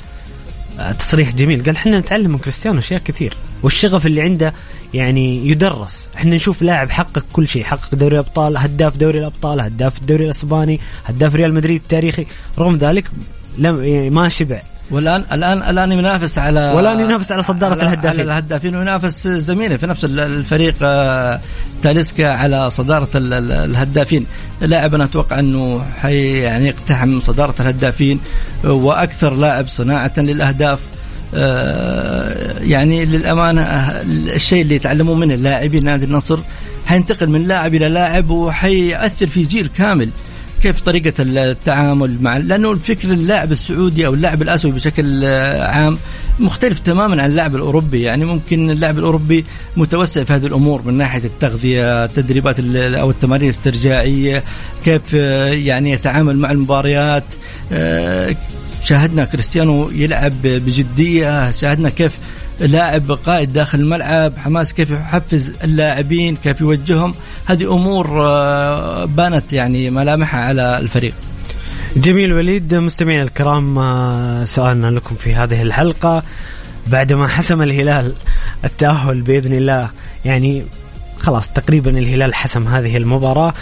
تصريح 0.99 1.35
جميل. 1.35 1.63
قال 1.63 1.75
إحنا 1.75 1.99
نتعلم 1.99 2.31
من 2.31 2.37
كريستيانو 2.37 2.79
أشياء 2.79 3.01
كثير 3.05 3.37
والشغف 3.63 4.05
اللي 4.05 4.21
عنده 4.21 4.53
يعني 4.93 5.49
يدرس. 5.49 6.09
إحنا 6.15 6.35
نشوف 6.35 6.61
لاعب 6.61 6.89
حقق 6.89 7.25
كل 7.33 7.47
شيء 7.47 7.63
حقق 7.63 7.95
دوري 7.95 8.13
الأبطال 8.15 8.57
هداف 8.57 8.97
دوري 8.97 9.19
الأبطال 9.19 9.61
هداف 9.61 9.97
الدوري 9.97 10.25
الأسباني 10.25 10.79
هداف 11.05 11.35
ريال 11.35 11.53
مدريد 11.53 11.81
التاريخي. 11.81 12.25
رغم 12.59 12.75
ذلك 12.75 13.05
لم 13.57 13.83
يعني 13.83 14.09
ما 14.09 14.29
شبع. 14.29 14.61
والان 14.91 15.23
الان 15.33 15.69
الآن 15.69 15.91
ينافس 15.91 16.39
على 16.39 16.71
والآن 16.75 16.99
ينافس 16.99 17.31
على 17.31 17.43
صدارة 17.43 17.71
على 17.73 17.83
الهدافين. 17.83 18.09
على 18.09 18.23
الهدافين 18.23 18.75
وينافس 18.75 19.27
زميله 19.27 19.77
في 19.77 19.87
نفس 19.87 20.05
الفريق 20.05 20.75
تاليسكا 21.83 22.27
على 22.27 22.69
صدارة 22.69 23.09
الهدافين. 23.15 24.25
لاعب 24.61 24.95
أنا 24.95 25.03
أتوقع 25.03 25.39
أنه 25.39 25.85
حي 26.01 26.39
يعني 26.39 26.67
يقتحم 26.67 27.19
صدارة 27.19 27.55
الهدافين 27.59 28.19
وأكثر 28.63 29.33
لاعب 29.33 29.67
صناعة 29.67 30.13
للأهداف 30.17 30.79
يعني 32.61 33.05
للأمانة 33.05 33.61
الشيء 34.35 34.61
اللي 34.61 34.75
يتعلمون 34.75 35.19
منه 35.19 35.33
اللاعبين 35.33 35.83
نادي 35.83 36.05
النصر 36.05 36.39
حينتقل 36.85 37.29
من 37.29 37.47
لاعب 37.47 37.75
إلى 37.75 37.87
لاعب 37.87 38.29
وحيأثر 38.29 39.27
في 39.27 39.43
جيل 39.43 39.69
كامل. 39.77 40.09
كيف 40.61 40.79
طريقة 40.79 41.13
التعامل 41.19 42.17
مع 42.21 42.37
لأنه 42.37 42.71
الفكر 42.71 43.07
اللاعب 43.07 43.51
السعودي 43.51 44.05
أو 44.05 44.13
اللاعب 44.13 44.41
الآسيوي 44.41 44.73
بشكل 44.73 45.25
عام 45.59 45.97
مختلف 46.39 46.79
تماما 46.79 47.23
عن 47.23 47.29
اللاعب 47.29 47.55
الأوروبي. 47.55 48.01
يعني 48.01 48.25
ممكن 48.25 48.69
اللاعب 48.69 48.97
الأوروبي 48.97 49.45
متوسع 49.77 50.23
في 50.23 50.33
هذه 50.33 50.45
الأمور 50.45 50.81
من 50.85 50.93
ناحية 50.93 51.23
التغذية 51.25 52.05
التدريبات 52.05 52.59
أو 52.75 53.09
التمارين 53.09 53.49
الاسترجاعية 53.49 54.43
كيف 54.85 55.13
يعني 55.13 55.91
يتعامل 55.91 56.37
مع 56.37 56.51
المباريات. 56.51 57.23
شاهدنا 58.83 59.25
كريستيانو 59.25 59.89
يلعب 59.89 60.33
بجدية 60.43 61.51
شاهدنا 61.51 61.89
كيف 61.89 62.17
لاعب 62.61 63.11
قائد 63.11 63.53
داخل 63.53 63.79
الملعب. 63.79 64.37
حماس 64.37 64.73
كيف 64.73 64.89
يحفز 64.91 65.51
اللاعبين؟ 65.63 66.35
كيف 66.35 66.61
يوجههم؟ 66.61 67.13
هذه 67.45 67.73
أمور 67.73 68.07
بانت 69.05 69.53
يعني 69.53 69.89
ملامحها 69.89 70.41
على 70.41 70.77
الفريق. 70.79 71.13
جميل 71.95 72.33
وليد 72.33 72.75
مستمعينا 72.75 73.23
الكرام 73.23 73.75
سؤالنا 74.45 74.87
لكم 74.87 75.15
في 75.15 75.33
هذه 75.33 75.61
الحلقة. 75.61 76.23
بعدما 76.87 77.27
حسم 77.27 77.61
الهلال 77.61 78.13
التأهل 78.65 79.21
بإذن 79.21 79.53
الله 79.53 79.89
يعني 80.25 80.63
خلاص 81.19 81.49
تقريبا 81.49 81.97
الهلال 81.97 82.35
حسم 82.35 82.67
هذه 82.67 82.97
المباراة. 82.97 83.53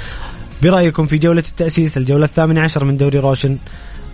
برأيكم 0.63 1.05
في 1.05 1.17
جولة 1.17 1.43
التأسيس 1.49 1.97
الجولة 1.97 2.25
الثامنة 2.25 2.61
عشر 2.61 2.83
من 2.83 2.97
دوري 2.97 3.19
روشن 3.19 3.57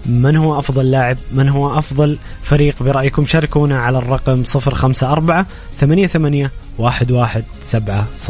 من 0.06 0.36
هو 0.36 0.60
أفضل 0.60 0.92
لاعب؟ 0.92 1.18
من 1.32 1.50
هو 1.50 1.80
أفضل 1.80 2.18
فريق؟ 2.44 2.84
برأيكم 2.84 3.26
شاركونا 3.26 3.80
على 3.80 3.98
الرقم 3.98 4.44
054 4.56 5.46
88 5.78 6.50
11 6.80 7.46
700 7.64 8.26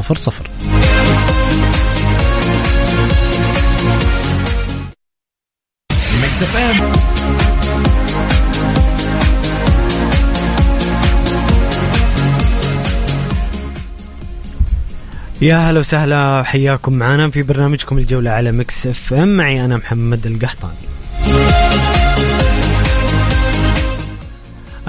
يا 15.41 15.55
هلا 15.57 15.79
وسهلا 15.79 16.43
حياكم 16.43 16.93
معنا 16.93 17.29
في 17.29 17.43
برنامجكم 17.43 17.97
الجولة 17.97 18.31
على 18.31 18.51
Mix 18.51 18.87
FM. 18.87 19.37
معي 19.37 19.65
أنا 19.65 19.77
محمد 19.77 20.27
القحطاني. 20.27 20.94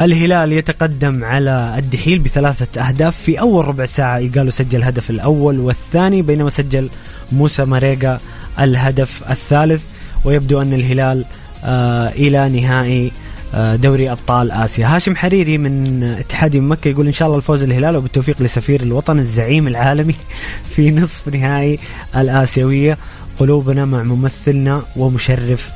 الهلال 0.01 0.53
يتقدم 0.53 1.25
على 1.25 1.75
الدحيل 1.79 2.19
بثلاثة 2.19 2.81
أهداف 2.89 3.17
في 3.17 3.41
أول 3.41 3.65
ربع 3.65 3.85
ساعة. 3.85 4.19
إيغالو 4.19 4.51
سجل 4.51 4.79
الهدف 4.79 5.11
الأول 5.11 5.59
والثاني 5.59 6.23
بينما 6.23 6.51
سجل 6.51 6.89
موسى 7.33 7.65
ماريجا 7.65 8.19
الهدف 8.61 9.23
الثالث. 9.31 9.85
ويبدو 10.25 10.63
أن 10.63 10.73
الهلال 10.73 11.25
آه 11.65 12.09
إلى 12.09 12.49
نهائي 12.49 13.13
آه 13.55 13.77
دوري 13.77 14.13
أبطال 14.13 14.53
آسيا. 14.53 14.97
هاشم 14.97 15.17
حريري 15.17 15.59
من 15.59 16.03
اتحادي 16.03 16.61
مكة 16.61 16.89
يقول 16.89 17.07
إن 17.07 17.13
شاء 17.13 17.29
الله 17.29 17.39
الفوز 17.39 17.63
الهلال 17.63 17.97
وبالتوفيق 17.97 18.43
لسفير 18.43 18.83
الوطن 18.83 19.19
الزعيم 19.19 19.69
العالمي 19.69 20.15
في 20.77 20.91
نصف 20.91 21.29
نهائي 21.29 21.79
الآسيوية. 22.17 22.99
قلوبنا 23.39 23.85
مع 23.85 24.03
ممثلنا 24.03 24.83
ومشرف 24.97 25.71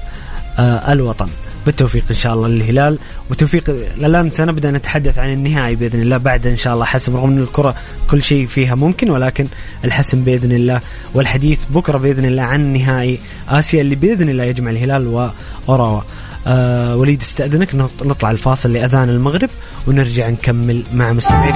آه 0.59 0.93
الوطن. 0.93 1.29
بالتوفيق 1.67 2.05
إن 2.11 2.17
شاء 2.17 2.35
الله 2.35 2.49
للهلال. 2.49 2.99
وتوفيق 3.31 3.71
الان 3.99 4.31
سنبدا 4.31 4.71
نتحدث 4.71 5.19
عن 5.19 5.33
النهائي 5.33 5.77
بإذن 5.77 6.03
الله. 6.03 6.17
بعد 6.17 6.47
إن 6.47 6.57
شاء 6.57 6.75
الله 6.75 6.85
حسم 6.85 7.17
رغم 7.17 7.31
إن 7.31 7.39
الكرة 7.39 7.75
كل 8.11 8.23
شيء 8.23 8.47
فيها 8.47 8.75
ممكن 8.75 9.11
ولكن 9.11 9.47
الحسم 9.85 10.25
بإذن 10.25 10.53
الله 10.53 10.81
والحديث 11.15 11.59
بكرة 11.71 11.99
بإذن 11.99 12.25
الله 12.25 12.43
عن 12.43 12.73
نهائي 12.73 13.19
آسيا 13.49 13.81
اللي 13.81 13.95
بإذن 13.95 14.29
الله 14.29 14.45
يجمع 14.45 14.71
الهلال 14.71 15.07
وأوراوا. 15.07 16.01
آه 16.47 16.97
وليد 16.97 17.21
استأذنك 17.21 17.75
نطلع 18.05 18.31
الفاصل 18.31 18.73
لأذان 18.73 19.09
المغرب 19.09 19.51
ونرجع 19.87 20.29
نكمل 20.29 20.83
مع 20.95 21.13
مستمعين 21.13 21.55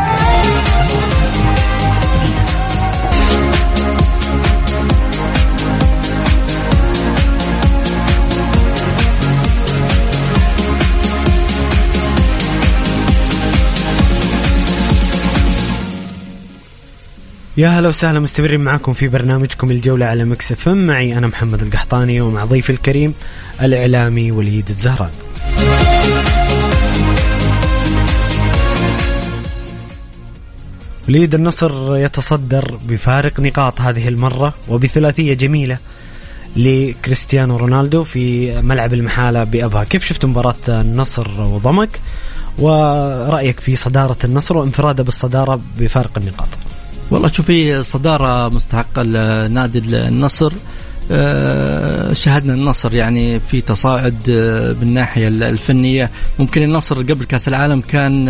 يا 17.57 17.69
هلا 17.69 17.89
وسهلا 17.89 18.21
مستمرين 18.21 18.61
معكم 18.61 18.93
في 18.93 19.09
برنامجكم 19.09 19.71
الجولة 19.71 20.07
على 20.07 20.25
Mix 20.25 20.53
FM 20.53 20.69
معي 20.69 21.19
أنا 21.19 21.27
محمد 21.27 21.63
القحطاني 21.63 22.21
ومع 22.21 22.45
ضيفي 22.45 22.71
الكريم 22.71 23.15
الإعلامي 23.63 24.31
وليد 24.31 24.69
الزهران. 24.69 25.11
وليد 31.09 31.35
النصر 31.35 31.97
يتصدر 31.97 32.79
بفارق 32.89 33.41
نقاط 33.41 33.81
هذه 33.81 34.09
المرة 34.09 34.55
وبثلاثية 34.69 35.35
جميلة 35.35 35.79
لكريستيانو 36.57 37.57
رونالدو 37.57 38.03
في 38.03 38.55
ملعب 38.61 38.95
المحالة 38.95 39.45
بأبها. 39.45 39.85
كيف 39.85 40.05
شفت 40.05 40.25
مباراة 40.25 40.55
النصر 40.69 41.41
وضمك؟ 41.41 42.01
ورأيك 42.59 43.61
في 43.61 43.77
صدارة 43.77 44.17
النصر 44.25 44.57
وانفراده 44.57 45.03
بالصدارة 45.05 45.61
بفارق 45.79 46.19
النقاط؟ 46.19 46.49
والله 47.11 47.29
شوفي 47.29 47.83
صدارة 47.83 48.49
مستحقة 48.49 49.03
لنادي 49.03 49.79
النصر. 49.79 50.53
شاهدنا 52.13 52.55
النصر 52.55 52.95
يعني 52.95 53.41
في 53.41 53.61
تصاعد 53.61 54.19
بالناحية 54.81 55.29
الفنية. 55.29 56.11
ممكن 56.39 56.63
النصر 56.63 57.03
قبل 57.03 57.25
كأس 57.25 57.49
العالم 57.49 57.81
كان 57.81 58.27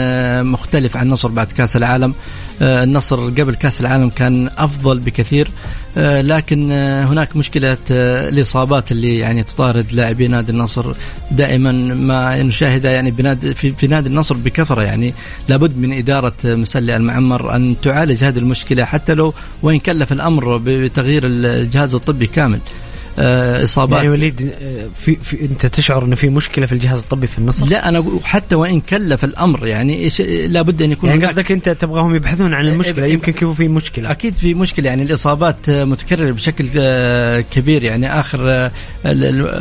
مختلف 0.46 0.96
عن 0.96 1.06
النصر 1.06 1.28
بعد 1.28 1.52
كأس 1.52 1.76
العالم. 1.76 2.14
النصر 2.62 3.30
قبل 3.30 3.54
كأس 3.54 3.80
العالم 3.80 4.08
كان 4.08 4.50
أفضل 4.58 4.98
بكثير. 4.98 5.48
لكن 5.96 6.72
هناك 7.08 7.36
مشكلة 7.36 7.76
الإصابات 7.90 8.92
اللي 8.92 9.18
يعني 9.18 9.42
تطارد 9.42 9.92
لاعبي 9.92 10.28
نادي 10.28 10.52
النصر. 10.52 10.94
دائما 11.30 11.72
ما 11.94 12.42
نشاهدها 12.42 12.92
يعني 12.92 13.10
بنادي 13.10 13.54
في, 13.54 13.86
نادي 13.86 14.08
النصر 14.08 14.34
بكثرة 14.34 14.82
يعني 14.82 15.14
لابد 15.48 15.78
من 15.78 15.92
إدارة 15.92 16.34
مسلي 16.44 16.96
المعمر 16.96 17.56
أن 17.56 17.74
تعالج 17.82 18.24
هذه 18.24 18.38
المشكلة 18.38 18.84
حتى 18.84 19.14
لو 19.14 19.34
وإن 19.62 19.78
كلف 19.78 20.12
الأمر 20.12 20.56
بتغيير 20.64 21.22
الجهاز 21.26 21.94
الطبي 21.94 22.26
كامل. 22.26 22.58
آه، 22.58 22.83
إصابات. 23.18 23.98
يعني 23.98 24.08
وليد 24.08 24.54
آه، 24.62 24.86
في, 25.00 25.16
في 25.16 25.44
أنت 25.44 25.66
تشعر 25.66 26.04
انه 26.04 26.16
في 26.16 26.28
مشكلة 26.28 26.66
في 26.66 26.72
الجهاز 26.72 27.02
الطبي 27.02 27.26
في 27.26 27.38
النصر؟ 27.38 27.66
لا 27.66 27.88
أنا 27.88 28.04
حتى 28.24 28.54
وإن 28.54 28.80
كلف 28.80 29.24
الأمر 29.24 29.66
يعني 29.66 30.08
لابد 30.46 30.82
أن 30.82 30.92
يكون 30.92 31.10
يعني 31.10 31.26
قصدك 31.26 31.52
أنت 31.52 31.68
تبغاهم 31.68 32.14
يبحثون 32.14 32.54
عن 32.54 32.66
المشكلة 32.66 33.06
يمكن 33.06 33.32
يكون 33.32 33.54
في 33.54 33.68
مشكلة؟ 33.68 34.10
أكيد 34.10 34.34
في 34.34 34.54
مشكلة 34.54 34.86
يعني 34.86 35.02
الإصابات 35.02 35.70
متكررة 35.70 36.30
بشكل 36.30 36.66
آه، 36.76 37.40
كبير 37.40 37.84
يعني 37.84 38.20
آخر 38.20 38.70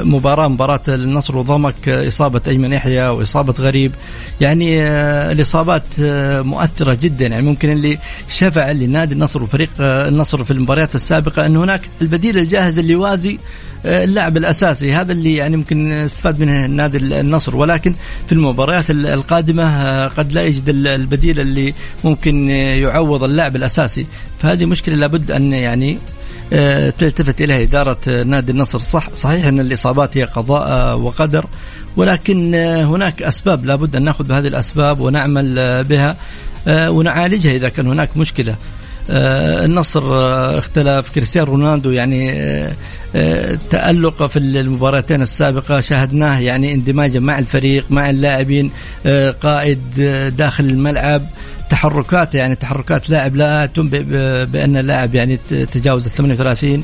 مباراة 0.04 0.48
مباراة 0.48 0.82
النصر 0.88 1.38
وضمك 1.38 1.90
إصابة 1.90 2.42
أيمن 2.48 2.74
يحيى 2.74 3.08
وإصابة 3.08 3.54
غريب. 3.60 3.92
يعني 4.42 4.84
الإصابات 5.32 5.84
مؤثرة 6.40 6.98
جدا 7.02 7.28
يعني 7.28 7.46
ممكن 7.46 7.72
اللي 7.72 7.98
شفع 8.30 8.72
لنادي 8.72 9.14
النصر 9.14 9.44
وفريق 9.44 9.70
النصر 9.80 10.44
في 10.44 10.52
المباريات 10.52 10.96
السابقة 10.96 11.46
أن 11.46 11.58
هناك 11.58 11.82
البديل 12.02 12.38
الجاهز 12.38 12.80
اللي 12.80 12.94
يوازي 12.94 13.38
اللاعب 13.86 14.38
الأساسي 14.38 14.94
هذا 14.94 15.12
اللي 15.12 15.36
يعني 15.36 15.58
ممكن 15.58 15.92
استفاد 15.92 16.40
منه 16.40 16.66
نادي 16.66 16.98
النصر. 16.98 17.56
ولكن 17.56 17.96
في 18.28 18.32
المباريات 18.32 18.90
القادمة 18.90 19.64
آه، 19.64 20.08
قد 20.08 20.32
لا 20.32 20.42
يجد 20.42 20.70
البديل 20.70 21.40
اللي 21.40 21.74
ممكن 22.04 22.50
يعوض 22.50 23.24
اللاعب 23.24 23.56
الأساسي. 23.56 24.06
فهذه 24.40 24.66
مشكلة 24.66 24.96
لابد 24.96 25.32
أن 25.32 25.54
يعني 25.54 25.98
آه، 26.54 26.90
تلتفت 26.90 27.42
إليها 27.42 27.62
إدارة 27.62 28.24
نادي 28.24 28.52
النصر. 28.52 28.80
صح 28.80 29.10
صحيح 29.16 29.46
أن 29.46 29.60
الإصابات 29.60 30.18
هي 30.18 30.24
قضاء 30.24 30.98
وقدر 30.98 31.46
ولكن 31.98 32.56
هناك 32.56 33.22
أسباب 33.22 33.66
لابد 33.66 33.96
أن 33.96 34.04
نأخذ 34.04 34.24
بهذه 34.24 34.48
الأسباب 34.48 35.00
ونعمل 35.00 35.84
بها 35.84 36.16
آه، 36.68 36.92
ونعالجها 36.92 37.56
إذا 37.56 37.70
كان 37.70 37.88
هناك 37.88 38.18
مشكلة. 38.18 38.56
آه، 39.10 39.66
النصر 39.66 40.14
آه، 40.14 40.60
اختلف. 40.60 41.10
كريستيانو 41.10 41.52
رونالدو 41.52 41.92
يعني 41.92 42.34
آه، 43.16 43.58
تألق 43.70 44.26
في 44.26 44.40
المباراتين 44.40 45.22
السابقة 45.22 45.82
شاهدناه 45.82 46.40
يعني 46.40 46.74
اندماجا 46.74 47.20
مع 47.20 47.40
الفريق 47.40 47.86
مع 47.90 48.10
اللاعبين 48.10 48.72
قائد 49.42 49.80
داخل 50.38 50.64
الملعب. 50.64 51.22
تحركات 51.70 52.36
يعني 52.36 52.56
تحركات 52.56 53.10
لاعب 53.10 53.36
لا 53.36 53.66
تنبئ 53.66 54.04
بأن 54.46 54.78
اللاعب 54.78 55.16
يعني 55.16 55.38
تجاوز 55.72 56.06
ال 56.06 56.12
38 56.12 56.84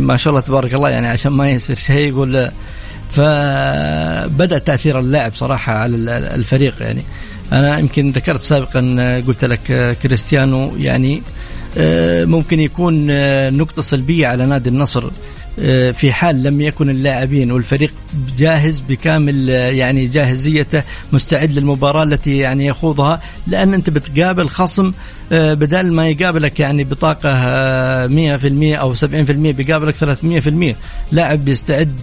ما 0.00 0.16
شاء 0.16 0.30
الله 0.30 0.40
تبارك 0.40 0.74
الله 0.74 0.90
يعني 0.90 1.06
عشان 1.08 1.32
ما 1.32 1.50
يصير 1.50 1.76
شيء 1.76 2.08
يقول 2.08 2.48
فبدأ 3.10 4.58
تأثير 4.58 4.98
اللاعب 4.98 5.34
صراحة 5.34 5.72
على 5.72 5.96
الفريق 6.34 6.74
يعني. 6.80 7.02
أنا 7.52 7.78
يمكن 7.78 8.10
ذكرت 8.10 8.42
سابقا 8.42 9.22
قلت 9.26 9.44
لك 9.44 9.96
كريستيانو 10.02 10.76
يعني 10.76 11.22
آه، 11.78 12.24
ممكن 12.24 12.60
يكون 12.60 13.06
آه، 13.10 13.50
نقطة 13.50 13.82
سلبية 13.82 14.26
على 14.26 14.46
نادي 14.46 14.68
النصر. 14.68 15.04
آه، 15.04 15.10
في 15.92 16.12
حال 16.12 16.42
لم 16.42 16.60
يكن 16.60 16.90
اللاعبين 16.90 17.52
والفريق 17.52 17.92
جاهز 18.38 18.80
بكامل 18.88 19.48
يعني 19.48 20.06
جاهزيته 20.06 20.82
مستعد 21.12 21.52
للمباراة 21.52 22.02
التي 22.02 22.36
يعني 22.38 22.66
يخوضها 22.66 23.20
لأن 23.46 23.74
أنت 23.74 23.90
بتقابل 23.90 24.48
خصم 24.48 24.92
بدل 25.30 25.92
ما 25.92 26.08
يقابلك 26.08 26.60
يعني 26.60 26.84
بطاقة 26.84 27.28
100% 28.08 28.78
أو 28.80 28.94
70% 28.94 29.04
بيقابلك 29.30 29.94
300% 29.94 30.74
لاعب 31.12 31.44
بيستعد 31.44 32.00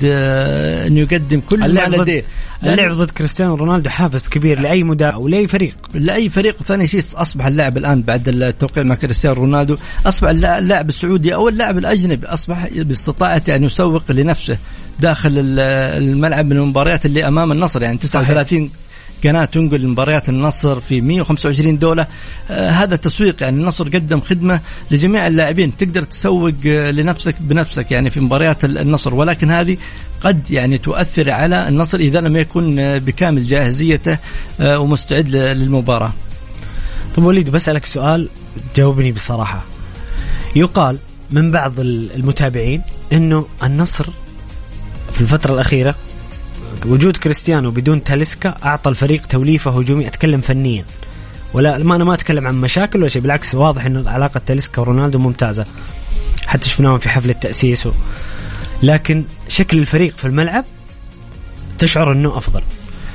أن 0.88 0.98
يقدم 0.98 1.39
كل 1.39 1.74
ما 1.74 1.82
لديه. 1.88 2.24
اللعب 2.63 2.91
ضد 2.91 3.12
كريستيانو 3.12 3.55
رونالدو 3.55 3.89
حافز 3.89 4.27
كبير 4.27 4.60
لأي 4.60 4.84
مدافع 4.84 5.15
أو 5.15 5.27
لاي 5.27 5.48
فريق. 5.48 5.75
لأي 5.94 6.29
فريق. 6.29 6.55
وثاني 6.62 6.88
شيء 6.88 7.01
أصبح 7.15 7.46
اللاعب 7.46 7.77
الآن 7.77 8.01
بعد 8.01 8.29
التوقيع 8.29 8.84
مع 8.84 8.96
كريستيانو 8.96 9.36
رونالدو 9.36 9.75
أصبح 10.05 10.29
اللاعب 10.29 10.89
السعودي 10.89 11.34
أو 11.36 11.50
اللاعب 11.50 11.77
الأجنبي 11.77 12.27
أصبح 12.27 12.70
باستطاعته 12.75 13.55
أن 13.55 13.64
يسوق 13.64 14.11
لنفسه 14.11 14.57
داخل 15.00 15.31
الملعب 15.38 16.46
من 16.46 16.57
المباريات 16.57 17.05
اللي 17.05 17.27
أمام 17.27 17.51
النصر. 17.51 17.83
يعني 17.83 17.98
39 17.98 18.70
قناة 19.23 19.45
تنقل 19.45 19.87
مباريات 19.87 20.29
النصر 20.29 20.79
في 20.79 21.01
125 21.01 21.79
دولة 21.79 22.07
آه 22.49 22.69
هذا 22.69 22.95
تسويق 22.95 23.43
يعني 23.43 23.61
النصر 23.61 23.89
قدم 23.89 24.19
خدمة 24.19 24.59
لجميع 24.91 25.27
اللاعبين 25.27 25.77
تقدر 25.77 26.03
تسوق 26.03 26.53
آه 26.65 26.91
لنفسك 26.91 27.35
بنفسك 27.39 27.91
يعني 27.91 28.09
في 28.09 28.19
مباريات 28.19 28.65
النصر 28.65 29.15
ولكن 29.15 29.51
هذه 29.51 29.77
قد 30.21 30.51
يعني 30.51 30.77
تؤثر 30.77 31.31
على 31.31 31.67
النصر 31.67 31.97
إذا 31.97 32.21
لم 32.21 32.35
يكن 32.35 32.79
آه، 32.79 32.97
بكامل 32.97 33.45
جاهزيته 33.45 34.17
آه 34.59 34.79
ومستعد 34.79 35.29
للمباراة. 35.29 36.13
طيب 37.15 37.25
وليد 37.25 37.49
بسألك 37.49 37.85
سؤال 37.85 38.29
جاوبني 38.75 39.11
بصراحة. 39.11 39.63
يقال 40.55 40.97
من 41.31 41.51
بعض 41.51 41.79
المتابعين 41.79 42.81
إنه 43.13 43.45
النصر 43.63 44.05
في 45.11 45.21
الفترة 45.21 45.53
الأخيرة 45.53 45.95
وجود 46.85 47.18
كريستيانو 47.18 47.72
بدون 47.72 48.03
تاليسكا 48.03 48.55
أعطى 48.66 48.90
الفريق 48.90 49.25
توليفة 49.25 49.79
هجوميه 49.79 50.07
أتكلم 50.07 50.42
فنيا. 50.42 50.85
ولا 51.53 51.77
ما 51.77 51.96
أنا 51.96 52.03
ما 52.03 52.14
أتكلم 52.14 52.48
عن 52.48 52.55
مشاكل 52.55 53.00
ولا 53.00 53.09
شيء 53.09 53.22
بالعكس 53.22 53.55
واضح 53.55 53.85
انه 53.85 54.09
علاقة 54.09 54.42
تاليسكا 54.46 54.81
ورونالدو 54.81 55.20
ممتازة. 55.20 55.66
حتى 56.46 56.70
شفناهم 56.70 56.98
في 56.98 57.09
حفل 57.09 57.29
التأسيس 57.29 57.85
و... 57.85 57.92
لكن 58.83 59.24
شكل 59.48 59.79
الفريق 59.79 60.18
في 60.18 60.25
الملعب 60.25 60.66
تشعر 61.79 62.11
إنه 62.11 62.38
أفضل. 62.38 62.61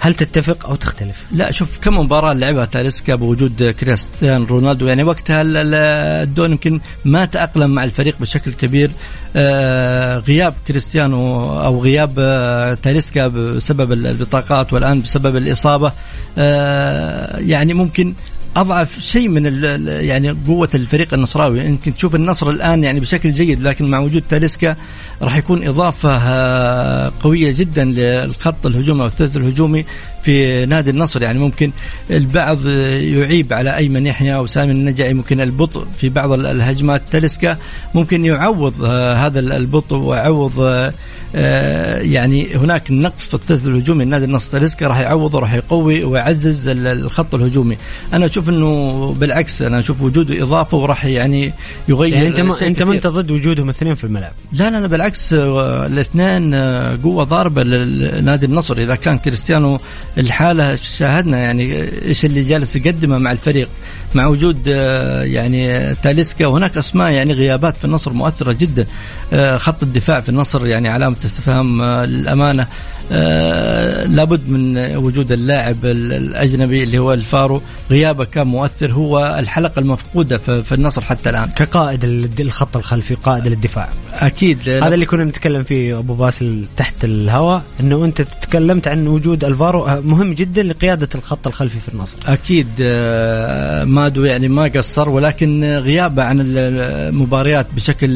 هل 0.03 0.15
تتفق 0.15 0.67
أو 0.67 0.75
تختلف؟ 0.75 1.27
لا 1.33 1.51
شوف 1.51 1.79
كم 1.79 1.99
مباراة 1.99 2.33
لعبها 2.33 2.65
تاليسكا 2.65 3.15
بوجود 3.15 3.75
كريستيانو 3.81 4.45
رونالدو؟ 4.45 4.87
يعني 4.87 5.03
وقتها 5.03 5.43
الدون 5.45 6.51
يمكن 6.51 6.81
ما 7.05 7.25
تاقلم 7.25 7.71
مع 7.71 7.85
الفريق 7.85 8.17
بشكل 8.21 8.53
كبير. 8.53 8.91
آه 9.37 10.19
غياب 10.19 10.55
كريستيانو 10.69 11.41
أو 11.61 11.83
غياب 11.83 12.15
آه 12.19 12.75
تاليسكا 12.75 13.29
بسبب 13.29 13.93
البطاقات 13.93 14.73
والآن 14.73 15.01
بسبب 15.01 15.37
الإصابة. 15.37 15.93
آه 16.39 17.39
يعني 17.39 17.75
ممكن 17.75 18.15
أضعف 18.57 18.99
شيء 18.99 19.29
من 19.29 19.65
يعني 19.87 20.31
قوة 20.31 20.71
الفريق 20.75 21.15
النصراوي. 21.15 21.61
يمكن 21.61 21.95
تشوف 21.95 22.15
النصر 22.15 22.51
الآن 22.51 22.85
يعني 22.85 23.01
بشكل 23.01 23.35
جيد 23.35 23.63
لكن 23.63 23.85
مع 23.85 23.99
وجود 23.99 24.23
تاليسكا 24.31 24.77
راح 25.23 25.37
يكون 25.37 25.69
إضافة 25.69 26.17
آه، 26.17 27.13
قوية 27.23 27.53
جدا 27.53 27.85
للخط 27.85 28.67
الهجومي 28.67 29.03
أو 29.03 29.07
الثلث 29.07 29.37
الهجومي 29.37 29.85
في 30.23 30.67
نادي 30.67 30.91
النصر. 30.91 31.23
يعني 31.23 31.39
ممكن 31.39 31.71
البعض 32.11 32.67
يعيب 32.67 33.53
على 33.53 33.77
أيمن 33.77 34.07
يحيى 34.07 34.35
أو 34.35 34.47
سامي 34.47 34.73
النجعي 34.73 35.15
ممكن 35.15 35.41
البطء 35.41 35.87
في 35.99 36.09
بعض 36.09 36.33
الهجمات 36.33 37.03
تلسكا. 37.13 37.57
ممكن 37.95 38.25
يعوض 38.25 38.85
آه، 38.85 39.15
هذا 39.15 39.41
البطء 39.41 39.97
ويعوض 39.97 40.61
آه، 40.61 40.93
يعني 41.35 42.55
هناك 42.55 42.91
نقص 42.91 43.29
في 43.29 43.35
الثلث 43.35 43.67
الهجومي. 43.67 44.05
النادي 44.05 44.25
النصر 44.25 44.59
تلسكا 44.59 44.87
راح 44.87 44.99
يعوضه 44.99 45.39
راح 45.39 45.55
يقوي 45.55 46.05
ويعزز 46.05 46.69
الخط 46.69 47.35
الهجومي. 47.35 47.77
أنا 48.13 48.27
أشوف 48.27 48.49
إنه 48.49 49.15
بالعكس 49.21 49.63
أنا 49.63 49.79
أشوف 49.79 50.03
وجوده 50.03 50.43
إضافة 50.43 50.77
وراح 50.77 51.05
يعني 51.05 51.53
يغير 51.89 52.15
يعني 52.15 52.29
أنت 52.29 52.41
ما 52.41 52.67
أنت 52.67 52.83
ما 52.83 52.95
أنت 52.95 53.07
ضد 53.07 53.31
وجودهم 53.31 53.69
اثنين 53.69 53.95
في 53.95 54.05
الملعب؟ 54.05 54.33
لا 54.53 54.71
لا 54.71 54.81
لا 54.81 54.87
بالعكس 54.87 55.33
الاثنين 55.33 56.55
قوة 57.03 57.25
ضاربة 57.25 57.63
لنادي 57.63 58.47
النصر. 58.47 58.79
إذا 58.79 58.95
كان 58.95 59.19
كريستيانو 59.19 59.79
الحالة 60.19 60.77
شاهدنا 60.77 61.39
يعني 61.39 61.89
إيش 62.03 62.25
اللي 62.25 62.43
جالس 62.43 62.77
يقدمه 62.77 63.19
مع 63.19 63.33
الفريق؟ 63.33 63.69
مع 64.15 64.27
وجود 64.27 64.59
آه، 64.69 65.23
يعني 65.23 65.95
تاليسكا. 65.95 66.47
وهناك 66.47 66.77
أسماء 66.77 67.13
يعني 67.13 67.33
غيابات 67.33 67.77
في 67.77 67.85
النصر 67.85 68.13
مؤثرة 68.13 68.53
جدا. 68.53 68.87
آه، 69.33 69.57
خط 69.57 69.83
الدفاع 69.83 70.21
في 70.21 70.29
النصر 70.29 70.67
يعني 70.67 70.89
علامة 70.89 71.17
استفهام 71.25 71.83
آه، 71.83 72.05
للأمانة. 72.05 72.67
آه 73.13 74.05
لابد 74.07 74.49
من 74.49 74.97
وجود 74.97 75.33
اللاعب 75.33 75.77
الأجنبي 75.85 76.83
اللي 76.83 76.99
هو 76.99 77.13
الفارو. 77.13 77.63
غيابه 77.91 78.25
كان 78.25 78.47
مؤثر 78.47 78.93
هو 78.93 79.37
الحلقة 79.39 79.81
المفقودة 79.81 80.39
في 80.39 80.75
النصر 80.75 81.03
حتى 81.03 81.31
الآن. 81.31 81.49
كقائد 81.49 82.05
الخط 82.41 82.77
الخلفي 82.77 83.15
قائد 83.15 83.49
للدفاع 83.49 83.89
أكيد. 84.13 84.69
هذا 84.69 84.95
اللي 84.95 85.07
كنا 85.07 85.25
نتكلم 85.25 85.63
فيه 85.63 85.99
أبو 85.99 86.15
باسل 86.15 86.65
تحت 86.77 87.05
الهواء 87.05 87.63
إنه 87.81 88.05
أنت 88.05 88.23
تكلمت 88.23 88.89
عن 88.89 89.07
وجود 89.07 89.45
الفارو. 89.45 89.87
آه، 89.87 90.01
مهم 90.01 90.33
جدا 90.33 90.63
لقيادة 90.63 91.09
الخط 91.15 91.47
الخلفي 91.47 91.81
في 91.81 91.89
النصر. 91.89 92.17
أكيد. 92.27 92.69
آه، 92.81 93.85
مادو 93.85 94.25
يعني 94.25 94.49
ما 94.49 94.63
قصر 94.63 95.09
ولكن 95.09 95.65
غيابه 95.65 96.23
عن 96.23 96.41
المباريات 96.41 97.67
بشكل 97.77 98.11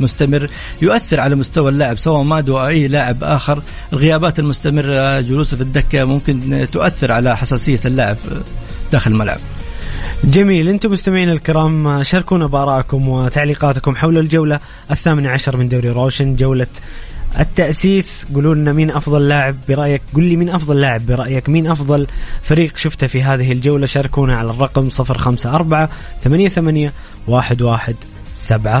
مستمر 0.00 0.46
يؤثر 0.82 1.20
على 1.20 1.34
مستوى 1.34 1.70
اللاعب 1.70 1.98
سواء 1.98 2.22
مادو 2.22 2.58
أو 2.58 2.66
أي 2.66 2.88
لاعب 2.88 3.24
آخر. 3.24 3.62
الغيابات 3.92 4.37
المستمرة 4.38 5.20
جلوسه 5.20 5.56
في 5.56 5.62
الدكة 5.62 6.04
ممكن 6.04 6.66
تؤثر 6.72 7.12
على 7.12 7.36
حساسية 7.36 7.80
اللاعب 7.84 8.16
داخل 8.92 9.10
الملعب. 9.10 9.38
جميل 10.24 10.68
أنتم 10.68 10.92
مستمعين 10.92 11.30
الكرام 11.30 12.02
شاركونا 12.02 12.46
بآرائكم 12.46 13.08
وتعليقاتكم 13.08 13.96
حول 13.96 14.18
الجولة 14.18 14.60
الثامنه 14.90 15.30
عشر 15.30 15.56
من 15.56 15.68
دوري 15.68 15.88
روشن 15.88 16.36
جولة 16.36 16.66
التأسيس. 17.40 18.26
قولوا 18.34 18.54
لنا 18.54 18.72
مين 18.72 18.90
أفضل 18.90 19.28
لاعب 19.28 19.56
برأيك؟ 19.68 20.02
قل 20.14 20.22
لي 20.22 20.36
مين 20.36 20.48
أفضل 20.48 20.80
لاعب 20.80 21.06
برأيك؟ 21.06 21.48
مين 21.48 21.70
أفضل 21.70 22.06
فريق 22.42 22.76
شفته 22.76 23.06
في 23.06 23.22
هذه 23.22 23.52
الجولة؟ 23.52 23.86
شاركونا 23.86 24.36
على 24.36 24.50
الرقم 24.50 24.88
054 25.00 25.88
88 26.24 26.90
11 27.28 27.94
700 28.34 28.80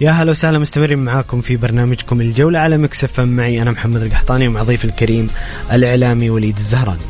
يا 0.00 0.10
هلا 0.10 0.30
وسهلا 0.30 0.58
مستمرين 0.58 0.98
معاكم 0.98 1.40
في 1.40 1.56
برنامجكم 1.56 2.20
الجولة 2.20 2.58
على 2.58 2.78
Mix 2.78 3.03
FM 3.03 3.20
معي 3.20 3.62
أنا 3.62 3.70
محمد 3.70 4.02
القحطاني 4.02 4.48
ومع 4.48 4.62
ضيف 4.62 4.84
الكريم 4.84 5.30
الإعلامي 5.72 6.30
وليد 6.30 6.56
الزهراني. 6.56 7.00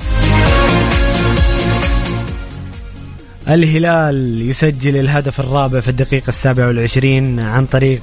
الهلال 3.49 4.43
يسجل 4.51 4.97
الهدف 4.97 5.41
الرابع 5.41 5.81
في 5.81 5.89
الدقيقة 5.89 6.29
السابعة 6.29 6.67
والعشرين 6.67 7.41
عن 7.41 7.67
طريق 7.67 8.01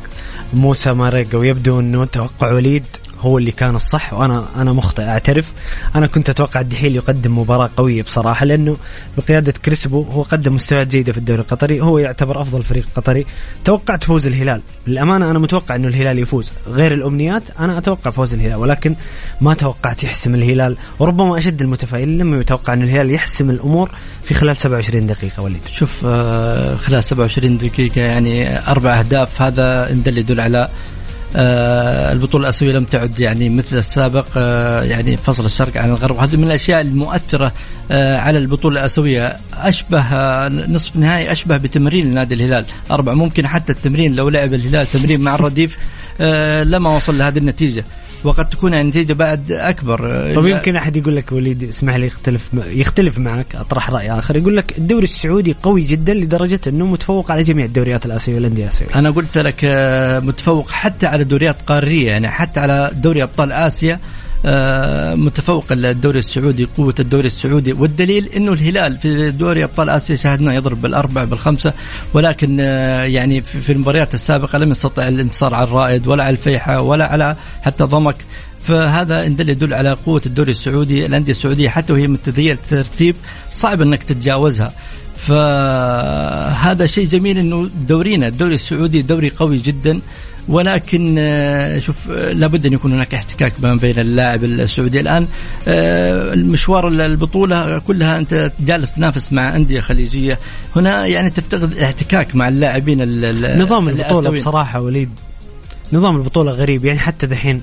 موسى 0.53 0.93
ماريجا 0.93 1.37
ويبدو 1.37 1.79
أنه 1.79 2.05
توقع 2.05 2.51
وليد 2.51 2.83
هو 3.19 3.37
اللي 3.37 3.51
كان 3.51 3.75
الصح 3.75 4.13
وأنا 4.13 4.45
أنا 4.55 4.73
مخطئ 4.73 5.03
أعترف. 5.03 5.53
أنا 5.95 6.07
كنت 6.07 6.29
أتوقع 6.29 6.59
الدحيل 6.61 6.95
يقدم 6.95 7.39
مباراة 7.39 7.69
قوية 7.77 8.03
بصراحة 8.03 8.45
لأنه 8.45 8.77
بقيادة 9.17 9.53
كريسبو 9.65 10.01
هو 10.01 10.21
قدم 10.21 10.55
مستويات 10.55 10.87
جيدة 10.87 11.11
في 11.11 11.17
الدوري 11.17 11.41
القطري 11.41 11.81
هو 11.81 11.97
يعتبر 11.97 12.41
أفضل 12.41 12.63
فريق 12.63 12.85
قطري. 12.95 13.25
توقعت 13.65 14.03
فوز 14.03 14.25
الهلال. 14.25 14.61
للأمانة 14.87 15.31
أنا 15.31 15.39
متوقع 15.39 15.75
إنه 15.75 15.87
الهلال 15.87 16.19
يفوز. 16.19 16.51
غير 16.67 16.93
الأمنيات 16.93 17.43
أنا 17.59 17.77
أتوقع 17.77 18.11
فوز 18.11 18.33
الهلال 18.33 18.55
ولكن 18.55 18.95
ما 19.41 19.53
توقعت 19.53 20.03
يحسم 20.03 20.35
الهلال. 20.35 20.77
وربما 20.99 21.37
أشد 21.37 21.61
المتفائلين 21.61 22.17
لما 22.17 22.39
يتوقع 22.39 22.73
إن 22.73 22.83
الهلال 22.83 23.11
يحسم 23.11 23.49
الأمور 23.49 23.91
في 24.23 24.33
خلال 24.33 24.57
27 24.57 25.07
دقيقة 25.07 25.43
وليد. 25.43 25.61
شوف 25.71 26.01
آه، 26.05 26.75
خلال 26.75 27.03
27 27.03 27.57
دقيقة 27.57 28.01
يعني 28.01 28.67
أربع 28.67 28.99
أهداف 28.99 29.41
هذا 29.41 29.91
إن 29.91 30.03
دل 30.03 30.17
يدل 30.17 30.39
على 30.41 30.69
البطولة 31.35 32.43
الآسيوية 32.43 32.73
لم 32.73 32.83
تعد 32.83 33.19
يعني 33.19 33.49
مثل 33.49 33.77
السابق 33.77 34.25
آه، 34.37 34.83
يعني 34.83 35.17
فصل 35.17 35.45
الشرق 35.45 35.77
عن 35.77 35.89
الغرب. 35.89 36.15
وهذه 36.15 36.35
من 36.35 36.43
الأشياء 36.43 36.81
المؤثرة 36.81 37.51
آه، 37.91 38.17
على 38.17 38.39
البطولة 38.39 38.79
الآسيوية. 38.79 39.37
أشبه 39.53 40.47
نصف 40.47 40.95
نهائي 40.95 41.31
أشبه 41.31 41.57
بتمرين 41.57 42.13
نادي 42.13 42.35
الهلال. 42.35 42.65
أربعة 42.91 43.13
ممكن 43.13 43.47
حتى 43.47 43.71
التمرين 43.71 44.15
لو 44.15 44.29
لعب 44.29 44.53
الهلال 44.53 44.87
تمرين 44.87 45.21
مع 45.21 45.35
الرديف 45.35 45.77
لما 46.63 46.95
وصل 46.95 47.17
لهذه 47.17 47.37
النتيجة. 47.37 47.83
وقد 48.23 48.49
تكون 48.49 48.73
النتيجه 48.73 49.13
بعد 49.13 49.51
أكبر. 49.51 49.99
طيب 50.35 50.45
يمكن 50.45 50.75
أحد 50.75 50.97
يقول 50.97 51.15
لك 51.15 51.31
وليد 51.31 51.63
اسمح 51.63 51.95
لي 51.95 52.07
يختلف 52.07 52.49
يختلف 52.67 53.19
معك 53.19 53.55
أطرح 53.55 53.89
رأي 53.89 54.11
آخر. 54.11 54.35
يقول 54.35 54.57
لك 54.57 54.77
الدوري 54.77 55.03
السعودي 55.03 55.55
قوي 55.63 55.81
جدا 55.81 56.13
لدرجة 56.13 56.59
أنه 56.67 56.85
متفوق 56.85 57.31
على 57.31 57.43
جميع 57.43 57.65
الدوريات 57.65 58.05
الآسيوية 58.05 58.37
والأندية 58.37 58.63
الآسيوية. 58.63 58.95
أنا 58.95 59.09
قلت 59.09 59.37
لك 59.37 59.61
آه، 59.63 60.19
متفوق 60.19 60.69
حتى 60.69 61.07
على 61.07 61.23
دوريات 61.23 61.55
قارية 61.67 62.07
يعني 62.07 62.29
حتى 62.29 62.59
على 62.59 62.91
دوري 62.93 63.23
أبطال 63.23 63.51
آسيا. 63.51 63.99
متفوق 65.15 65.65
الدوري 65.71 66.19
السعودي 66.19 66.67
قوة 66.77 66.95
الدوري 66.99 67.27
السعودي. 67.27 67.73
والدليل 67.73 68.29
أنه 68.35 68.53
الهلال 68.53 68.97
في 68.97 69.31
دوري 69.31 69.63
أبطال 69.63 69.89
آسيا 69.89 70.15
شاهدنا 70.15 70.53
يضرب 70.53 70.81
بالأربع 70.81 71.23
بالخمسة 71.23 71.73
ولكن 72.13 72.57
آه، 72.59 73.03
يعني 73.03 73.41
في 73.41 73.71
المباريات 73.71 74.13
السابقة 74.13 74.57
لم 74.57 74.71
يستطع 74.71 75.07
الانتصار 75.07 75.55
على 75.55 75.63
الرائد 75.63 76.07
ولا 76.07 76.23
على 76.23 76.33
الفيحة 76.33 76.81
ولا 76.81 77.05
على 77.05 77.35
حتى 77.61 77.83
ضمك. 77.83 78.15
فهذا 78.63 79.23
يدل 79.23 79.73
على 79.73 79.93
قوة 79.93 80.21
الدوري 80.25 80.51
السعودي 80.51 81.05
الأندية 81.05 81.31
السعودية 81.31 81.69
حتى 81.69 81.93
وهي 81.93 82.07
متدية 82.07 82.53
الترتيب 82.53 83.15
صعب 83.51 83.81
إنك 83.81 84.03
تتجاوزها. 84.03 84.71
فهذا 85.17 86.85
شيء 86.85 87.07
جميل 87.07 87.37
إنه 87.37 87.69
دورينا 87.87 88.27
الدوري 88.27 88.55
السعودي 88.55 89.01
دوري 89.01 89.29
قوي 89.29 89.57
جدا. 89.57 89.99
ولكن 90.49 91.15
آه، 91.19 91.79
شوف 91.79 92.11
آه، 92.11 92.31
لابد 92.31 92.65
أن 92.65 92.73
يكون 92.73 92.93
هناك 92.93 93.13
احتكاك 93.13 93.53
ما 93.63 93.75
بين 93.75 93.99
اللاعب 93.99 94.43
السعودي 94.43 94.99
الآن. 94.99 95.27
آه، 95.67 96.33
المشوار 96.33 96.87
البطولة 96.87 97.79
كلها 97.79 98.17
أنت 98.17 98.51
جالس 98.59 98.93
تنافس 98.93 99.33
مع 99.33 99.55
أندية 99.55 99.79
خليجية. 99.79 100.39
هنا 100.75 101.05
يعني 101.05 101.29
تفتقد 101.29 101.77
احتكاك 101.77 102.35
مع 102.35 102.47
اللاعبين 102.47 103.01
نظام 103.61 103.89
البطولة 103.89 104.29
بصراحة 104.29 104.81
وليد 104.81 105.09
نظام 105.93 106.15
البطولة 106.15 106.51
غريب. 106.51 106.85
يعني 106.85 106.99
حتى 106.99 107.27
دحين 107.27 107.61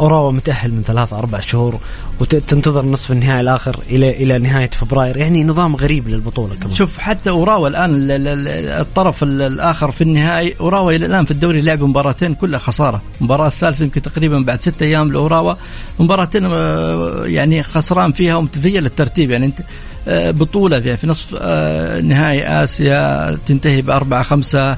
اوراوا 0.00 0.32
متأهل 0.32 0.72
من 0.72 0.82
ثلاثة 0.82 1.18
أربع 1.18 1.40
شهور 1.40 1.78
وتنتظر 2.20 2.86
نصف 2.86 3.12
النهائي 3.12 3.40
الآخر 3.40 3.76
إلى 3.90 4.10
إلى 4.10 4.38
نهاية 4.38 4.70
فبراير. 4.70 5.16
يعني 5.16 5.44
نظام 5.44 5.76
غريب 5.76 6.08
للبطولة 6.08 6.54
كمان. 6.54 6.74
شوف 6.74 6.98
حتى 6.98 7.30
أوراوا 7.30 7.68
الآن 7.68 7.90
الطرف 8.80 9.22
الآخر 9.22 9.90
في 9.90 10.00
النهائي 10.00 10.54
أوراوا 10.60 10.92
إلى 10.92 11.06
الآن 11.06 11.24
في 11.24 11.30
الدوري 11.30 11.60
لعب 11.60 11.82
مباراتين 11.82 12.34
كلها 12.34 12.58
خسارة. 12.58 13.02
المباراه 13.20 13.46
الثالثة 13.46 13.84
يمكن 13.84 14.02
تقريبا 14.02 14.38
بعد 14.38 14.60
ستة 14.60 14.84
أيام 14.84 15.12
لأوراوا. 15.12 15.54
مباراتين 15.98 16.44
آه، 16.44 17.22
يعني 17.26 17.62
خسران 17.62 18.12
فيها 18.12 18.36
ومتذيل 18.36 18.86
الترتيب. 18.86 19.30
يعني 19.30 19.46
أنت 19.46 19.58
آه، 20.08 20.30
بطولة 20.30 20.80
في 20.80 21.06
نصف 21.06 21.36
آه، 21.40 22.00
نهائي 22.00 22.64
آسيا 22.64 23.38
تنتهي 23.46 23.82
بأربعة 23.82 24.22
خمسة 24.22 24.76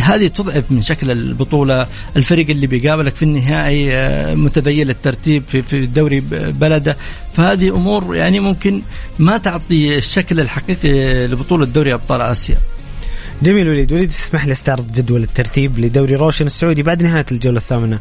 هذه 0.00 0.26
تضعف 0.26 0.64
من 0.70 0.82
شكل 0.82 1.10
البطولة 1.10 1.86
الفريق 2.16 2.50
اللي 2.50 2.66
بيقابلك 3.06 3.14
في 3.14 3.22
النهائي 3.22 4.34
متذيل 4.34 4.90
الترتيب 4.90 5.42
في 5.48 5.62
في 5.62 5.86
دوري 5.86 6.20
بلده. 6.60 6.96
فهذه 7.32 7.68
أمور 7.68 8.16
يعني 8.16 8.40
ممكن 8.40 8.82
ما 9.18 9.38
تعطي 9.38 9.98
الشكل 9.98 10.40
الحقيقي 10.40 11.26
لبطولة 11.26 11.66
دوري 11.66 11.94
أبطال 11.94 12.20
آسيا. 12.20 12.56
جميل 13.42 13.68
وليد. 13.68 13.92
وليد 13.92 14.08
تسمح 14.08 14.46
لي 14.46 14.52
أستعرض 14.52 14.92
جدول 14.92 15.22
الترتيب 15.22 15.78
لدوري 15.78 16.14
روشن 16.14 16.46
السعودي 16.46 16.82
بعد 16.82 17.02
نهاية 17.02 17.26
الجولة 17.32 17.58
الثامنة. 17.58 17.98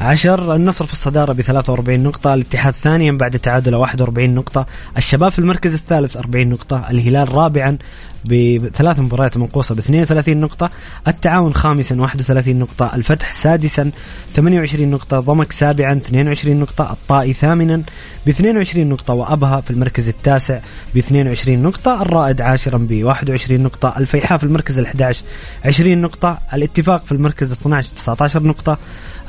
عشر 0.00 0.54
النصر 0.54 0.86
في 0.86 0.92
الصدارة 0.92 1.32
ب 1.32 1.40
43 1.40 2.02
نقطة 2.02 2.34
الاتحاد 2.34 2.74
ثانيا 2.74 3.12
بعد 3.12 3.38
تعادل 3.38 3.74
41 3.74 4.34
نقطة 4.34 4.66
الشباب 4.96 5.32
في 5.32 5.38
المركز 5.38 5.74
الثالث 5.74 6.16
40 6.16 6.48
نقطة 6.48 6.86
الهلال 6.90 7.34
رابعا 7.34 7.78
بثلاث 8.24 8.98
مباريات 8.98 9.36
منقوصة 9.36 9.74
ب 9.74 9.78
32 9.78 10.36
نقطة 10.36 10.70
التعاون 11.08 11.54
خامسا 11.54 12.00
31 12.00 12.58
نقطة 12.58 12.94
الفتح 12.94 13.34
سادسا 13.34 13.90
28 14.34 14.90
نقطة 14.90 15.20
ضمك 15.20 15.52
سابعا 15.52 15.92
22 15.92 16.56
نقطة 16.60 16.92
الطائي 16.92 17.32
ثامنا 17.32 17.82
ب 18.26 18.28
22 18.28 18.88
نقطة 18.88 19.14
وأبها 19.14 19.60
في 19.60 19.70
المركز 19.70 20.08
التاسع 20.08 20.60
ب 20.94 20.98
22 20.98 21.62
نقطة 21.62 22.02
الرائد 22.02 22.40
عاشرا 22.40 22.78
ب 22.78 23.04
21 23.04 23.60
نقطة 23.60 23.94
الفيحاء 23.98 24.38
في 24.38 24.44
المركز 24.44 24.78
ال 24.78 24.86
11 24.86 25.22
20 25.64 26.00
نقطة 26.00 26.38
الاتفاق 26.54 27.04
في 27.04 27.12
المركز 27.12 27.52
ال 27.52 27.58
12 27.58 27.88
19 27.88 28.42
نقطة 28.42 28.78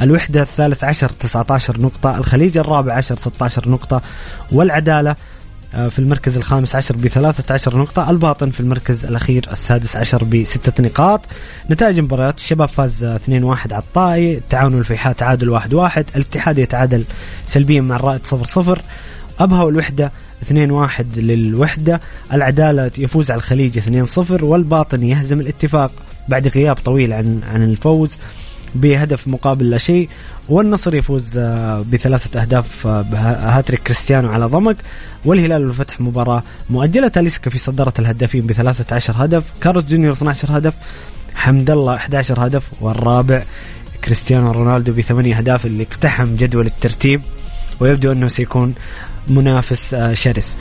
الوحدة 0.02 0.42
الثالث 0.42 0.84
عشر 0.84 1.10
19 1.10 1.82
نقطة 1.82 2.18
الخليج 2.18 2.58
الرابع 2.58 2.94
عشر 2.94 3.16
16 3.16 3.70
نقطة 3.70 4.02
والعدالة 4.52 5.16
في 5.76 6.00
المركز 6.00 6.38
الخامس 6.38 6.76
عشر 6.76 6.96
بثلاثة 6.96 7.54
عشر 7.54 7.78
نقطة 7.78 8.10
الباطن 8.10 8.50
في 8.50 8.60
المركز 8.60 9.06
الأخير 9.06 9.48
السادس 9.52 9.96
عشر 9.96 10.24
بستة 10.24 10.84
نقاط. 10.84 11.22
نتائج 11.70 11.98
المباريات 11.98 12.38
الشباب 12.38 12.68
فاز 12.68 13.06
2-1 13.06 13.30
على 13.32 13.78
الطائي 13.78 14.38
التعاون 14.38 14.76
والفيحاء 14.76 15.14
تعادل 15.14 15.60
1-1 15.60 15.98
الاتحاد 16.16 16.58
يتعادل 16.60 17.04
سلبيا 17.46 17.82
مع 17.82 17.96
الرائد 17.96 18.22
0-0 18.26 18.80
أبها 19.40 19.64
والوحدة 19.64 20.12
2-1 20.44 20.52
للوحدة 21.18 22.02
العدالة 22.34 22.92
يفوز 22.98 23.32
على 23.32 23.40
الخليج 23.40 23.80
2-0 23.80 24.44
والباطن 24.44 25.04
يهزم 25.04 25.40
الاتفاق. 25.40 25.92
بعد 26.28 26.48
غياب 26.48 26.76
طويل 26.76 27.14
عن 27.14 27.42
عن 27.54 27.64
الفوز 27.64 28.18
بهدف 28.76 29.28
مقابل 29.28 29.70
لا 29.70 29.78
شيء. 29.78 30.10
والنصر 30.50 30.96
يفوز 30.96 31.38
آه، 31.38 31.86
بثلاثة 31.92 32.42
أهداف 32.42 32.88
آه، 32.88 33.06
هاتريك 33.58 33.84
كريستيانو 33.84 34.30
على 34.30 34.46
ضمك. 34.46 34.78
والهلال 35.26 35.66
والفتح 35.66 36.02
مباراة 36.02 36.44
مؤجلة. 36.70 37.08
تاليسكا 37.08 37.50
في 37.50 37.58
صدارة 37.58 37.94
الهدافين 38.00 38.48
بثلاثة 38.48 38.96
عشر 38.96 39.14
هدف. 39.18 39.44
كارلوس 39.62 39.86
جونيور 39.86 40.14
12 40.14 40.58
هدف. 40.58 40.74
حمد 41.36 41.70
الله 41.70 41.96
11 41.96 42.48
هدف. 42.48 42.64
والرابع 42.82 43.44
كريستيانو 44.04 44.52
رونالدو 44.52 44.94
بثمانية 44.94 45.38
أهداف 45.38 45.66
اللي 45.66 45.84
اقتحم 45.84 46.36
جدول 46.36 46.66
الترتيب. 46.66 47.22
ويبدو 47.80 48.12
أنه 48.12 48.28
سيكون 48.28 48.74
منافس 49.28 49.94
آه، 49.94 50.14
شرس. 50.14 50.58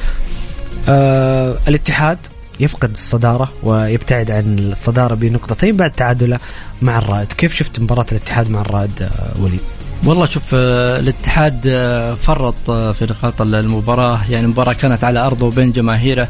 الاتحاد 1.69 2.19
يفقد 2.61 2.91
الصدارة 2.91 3.53
ويبتعد 3.63 4.31
عن 4.31 4.59
الصدارة 4.59 5.15
بنقطتين 5.15 5.77
بعد 5.77 5.91
تعادله 5.91 6.39
مع 6.83 6.99
الرائد. 6.99 7.33
كيف 7.33 7.55
شفت 7.55 7.81
مباراة 7.81 8.07
الاتحاد 8.13 8.51
مع 8.51 8.61
الرائد 8.61 9.03
آه، 9.03 9.43
وليد؟ 9.43 9.61
والله 10.05 10.27
شوف 10.27 10.45
آه، 10.55 11.01
الاتحاد 11.01 11.61
آه، 11.67 12.15
فرط 12.15 12.71
في 12.71 13.05
نقاط 13.11 13.43
المباراة. 13.43 14.21
يعني 14.31 14.45
المباراة 14.45 14.73
كانت 14.73 15.05
على 15.05 15.27
أرضه 15.27 15.47
وبين 15.47 15.73
جماهيره. 15.73 16.29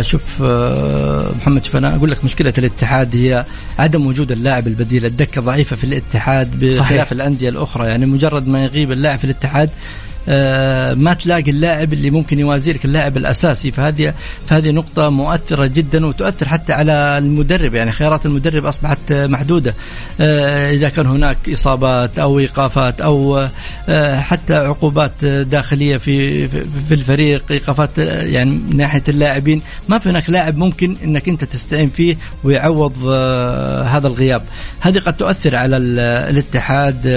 شوف 0.00 0.42
محمد 1.40 1.64
شوف 1.64 1.76
أنا 1.76 1.96
أقول 1.96 2.10
لك 2.10 2.24
مشكلة 2.24 2.52
الاتحاد 2.58 3.16
هي 3.16 3.44
عدم 3.78 4.06
وجود 4.06 4.32
اللاعب 4.32 4.66
البديل. 4.66 5.04
الدكة 5.04 5.40
ضعيفة 5.40 5.76
في 5.76 5.84
الاتحاد 5.84 6.60
بخلاف 6.60 7.12
الأندية 7.12 7.48
الأخرى. 7.48 7.86
يعني 7.86 8.06
مجرد 8.06 8.48
ما 8.48 8.64
يغيب 8.64 8.92
اللاعب 8.92 9.18
في 9.18 9.24
الاتحاد 9.24 9.70
ما 10.96 11.16
تلاقي 11.20 11.50
اللاعب 11.50 11.92
اللي 11.92 12.10
ممكن 12.10 12.38
يوازي 12.38 12.72
لك 12.72 12.84
اللاعب 12.84 13.16
الأساسي. 13.16 13.70
فهذه 13.72 14.14
فهذه 14.46 14.70
نقطة 14.70 15.08
مؤثرة 15.08 15.66
جدا 15.66 16.06
وتؤثر 16.06 16.48
حتى 16.48 16.72
على 16.72 16.92
المدرب. 17.18 17.74
يعني 17.74 17.92
خيارات 17.92 18.26
المدرب 18.26 18.66
أصبحت 18.66 19.12
محدودة. 19.12 19.74
آه، 20.20 20.70
إذا 20.70 20.88
كان 20.88 21.06
هناك 21.06 21.36
إصابات 21.52 22.18
أو 22.18 22.38
إيقافات 22.38 23.00
أو 23.00 23.48
آه، 23.88 24.20
حتى 24.20 24.54
عقوبات 24.54 25.24
داخلية 25.24 25.96
في 25.96 26.48
في 26.88 26.94
الفريق 26.94 27.44
إيقافات 27.50 27.98
يعني 27.98 28.50
من 28.50 28.76
ناحية 28.76 29.02
اللاعبين. 29.08 29.62
ما 29.88 29.98
في 29.98 30.08
هناك 30.08 30.30
لاعب 30.30 30.56
ممكن 30.56 30.96
إنك 31.04 31.28
أنت 31.28 31.44
تستعين 31.44 31.88
فيه 31.88 32.16
ويعوض 32.44 33.06
هذا 33.86 34.06
الغياب. 34.06 34.42
هذه 34.80 34.98
قد 34.98 35.16
تؤثر 35.16 35.56
على 35.56 35.76
الاتحاد 35.76 37.08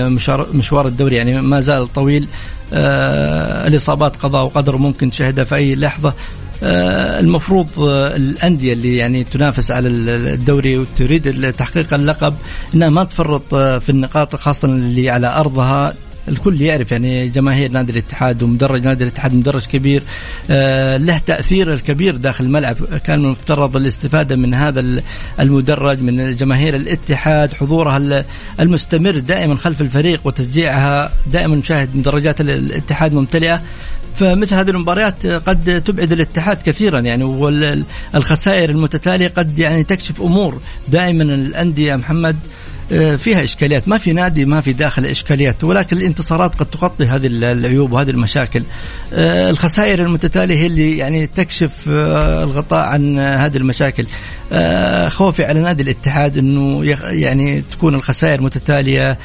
مشوار 0.53 0.87
الدوري. 0.87 1.15
يعني 1.15 1.41
ما 1.41 1.59
زال 1.59 1.93
طويل. 1.93 2.23
آه 2.23 2.58
الإصابات 2.73 4.15
قضاء 4.15 4.43
وقدر 4.45 4.77
ممكن 4.77 5.09
تشهدها 5.09 5.43
في 5.43 5.55
أي 5.55 5.75
لحظة. 5.75 6.13
آه 6.63 7.19
المفروض 7.19 7.67
آه 7.79 8.15
الأندية 8.15 8.73
اللي 8.73 8.97
يعني 8.97 9.23
تنافس 9.23 9.71
على 9.71 9.89
الدوري 9.89 10.77
وتريد 10.77 11.53
تحقيق 11.53 11.93
اللقب 11.93 12.35
إنها 12.73 12.89
ما 12.89 13.03
تفرط 13.03 13.53
آه 13.53 13.77
في 13.77 13.89
النقاط 13.89 14.35
خاصة 14.35 14.67
اللي 14.67 15.09
على 15.09 15.27
أرضها. 15.27 15.93
الكل 16.29 16.61
يعرف 16.61 16.91
يعني 16.91 17.27
جماهير 17.27 17.71
نادي 17.71 17.91
الاتحاد 17.91 18.43
ومدرج 18.43 18.85
نادي 18.85 19.03
الاتحاد 19.03 19.33
مدرج 19.33 19.65
كبير 19.65 20.03
آه 20.49 20.97
له 20.97 21.17
تأثير 21.17 21.73
الكبير 21.73 22.15
داخل 22.15 22.45
الملعب. 22.45 22.75
كان 23.05 23.19
المفترض 23.19 23.75
الاستفادة 23.75 24.35
من 24.35 24.53
هذا 24.53 25.01
المدرج 25.39 26.01
من 26.01 26.35
جماهير 26.35 26.75
الاتحاد 26.75 27.53
حضورها 27.53 28.25
المستمر 28.59 29.19
دائما 29.19 29.55
خلف 29.55 29.81
الفريق 29.81 30.21
وتشجيعها 30.23 31.11
دائما 31.31 31.55
نشاهد 31.55 31.95
مدرجات 31.95 32.41
الاتحاد 32.41 33.13
ممتلئة. 33.13 33.61
فمثل 34.15 34.55
هذه 34.55 34.69
المباريات 34.69 35.25
قد 35.25 35.83
تبعد 35.85 36.11
الاتحاد 36.11 36.57
كثيرا 36.65 36.99
يعني 36.99 37.23
والخسائر 37.23 38.69
المتتالية 38.69 39.27
قد 39.27 39.59
يعني 39.59 39.83
تكشف 39.83 40.21
أمور. 40.21 40.61
دائما 40.87 41.23
الأندية 41.23 41.95
محمد 41.95 42.35
آه، 42.35 42.58
فيها 43.17 43.43
إشكاليات. 43.43 43.87
ما 43.87 43.97
في 43.97 44.13
نادي 44.13 44.45
ما 44.45 44.61
في 44.61 44.73
داخل 44.73 45.05
إشكاليات 45.05 45.63
ولكن 45.63 45.97
الانتصارات 45.97 46.55
قد 46.55 46.65
تغطي 46.65 47.05
هذه 47.05 47.27
العيوب 47.27 47.91
وهذه 47.91 48.09
المشاكل. 48.09 48.63
آه، 49.13 49.49
الخسائر 49.49 49.99
المتتالية 50.01 50.55
هي 50.55 50.67
اللي 50.67 50.97
يعني 50.97 51.27
تكشف 51.27 51.89
آه، 51.89 52.43
الغطاء 52.43 52.85
عن 52.85 53.19
هذه 53.19 53.57
المشاكل. 53.57 54.05
خوفي 55.07 55.45
على 55.45 55.59
نادي 55.59 55.83
الاتحاد 55.83 56.37
إنه 56.37 56.83
يعني 57.03 57.63
تكون 57.71 57.95
الخسائر 57.95 58.41
متتالية. 58.41 59.17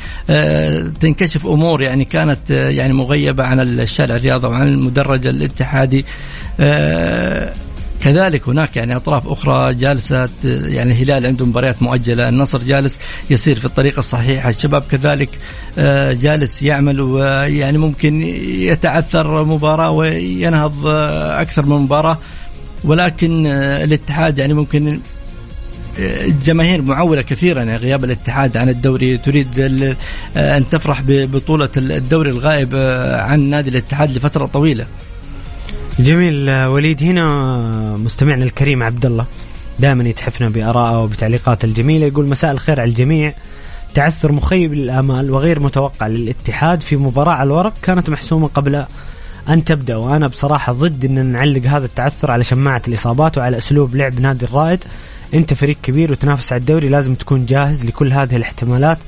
تنكشف 1.00 1.46
أمور 1.46 1.82
يعني 1.82 2.04
كانت 2.04 2.50
يعني 2.50 2.94
مغيبة 2.94 3.44
عن 3.44 3.60
الشارع 3.60 4.16
الرياضي 4.16 4.46
وعن 4.46 4.68
المدرج 4.68 5.26
الاتحادي. 5.26 6.04
كذلك 8.04 8.48
هناك 8.48 8.76
يعني 8.76 8.96
أطراف 8.96 9.28
أخرى 9.28 9.74
جالسه 9.74 10.28
يعني 10.44 10.92
الهلال 10.92 11.26
عنده 11.26 11.46
مباريات 11.46 11.82
مؤجلة، 11.82 12.28
النصر 12.28 12.58
جالس 12.58 12.98
يسير 13.30 13.58
في 13.58 13.64
الطريق 13.64 13.98
الصحيح، 13.98 14.46
الشباب 14.46 14.82
كذلك 14.90 15.28
آه، 15.78 16.12
جالس 16.12 16.62
يعمل 16.62 17.00
ويعني 17.00 17.78
ممكن 17.78 18.22
يتعثر 18.44 19.44
مباراة 19.44 19.90
وينهض 19.90 20.86
آه، 20.86 21.40
أكثر 21.42 21.66
من 21.66 21.76
مباراة. 21.76 22.18
ولكن 22.84 23.46
آه، 23.46 23.84
الاتحاد 23.84 24.38
يعني 24.38 24.54
ممكن 24.54 25.00
الجماهير 25.98 26.82
معولة 26.82 27.22
كثيرا 27.22 27.58
يعني 27.58 27.76
غياب 27.76 28.04
الاتحاد 28.04 28.56
عن 28.56 28.68
الدوري 28.68 29.18
تريد 29.18 29.48
أن 30.36 30.64
تفرح 30.70 31.02
ببطولة 31.06 31.68
الدوري 31.76 32.30
الغائب 32.30 32.74
عن 33.18 33.40
نادي 33.40 33.70
الاتحاد 33.70 34.16
لفترة 34.16 34.46
طويلة. 34.46 34.86
جميل. 35.98 36.50
وليد 36.50 37.02
هنا 37.02 37.96
مستمعنا 37.96 38.44
الكريم 38.44 38.82
عبد 38.82 39.06
الله 39.06 39.26
دائما 39.78 40.08
يتحفنا 40.08 40.48
بارائه 40.48 41.02
وبتعليقاته 41.02 41.66
الجميلة 41.66 42.06
يقول 42.06 42.28
مساء 42.28 42.52
الخير 42.52 42.80
على 42.80 42.90
الجميع. 42.90 43.32
تعثر 43.94 44.32
مخيب 44.32 44.74
للأمال 44.74 45.30
وغير 45.30 45.60
متوقع 45.60 46.06
للاتحاد 46.06 46.80
في 46.80 46.96
مباراة 46.96 47.32
على 47.32 47.46
الورق 47.46 47.72
كانت 47.82 48.10
محسومة 48.10 48.48
قبل 48.48 48.84
أن 49.48 49.64
تبدأ 49.64 49.96
وأنا 49.96 50.26
بصراحة 50.26 50.72
ضد 50.72 51.04
إن 51.04 51.26
نعلق 51.26 51.66
هذا 51.66 51.84
التعثر 51.86 52.30
على 52.30 52.44
شماعة 52.44 52.82
الإصابات 52.88 53.38
وعلى 53.38 53.58
أسلوب 53.58 53.96
لعب 53.96 54.20
نادي 54.20 54.44
الرائد. 54.44 54.84
أنت 55.34 55.54
فريق 55.54 55.76
كبير 55.82 56.12
وتنافس 56.12 56.52
على 56.52 56.60
الدوري 56.60 56.88
لازم 56.88 57.14
تكون 57.14 57.46
جاهز 57.46 57.84
لكل 57.84 58.12
هذه 58.12 58.36
الاحتمالات 58.36 58.98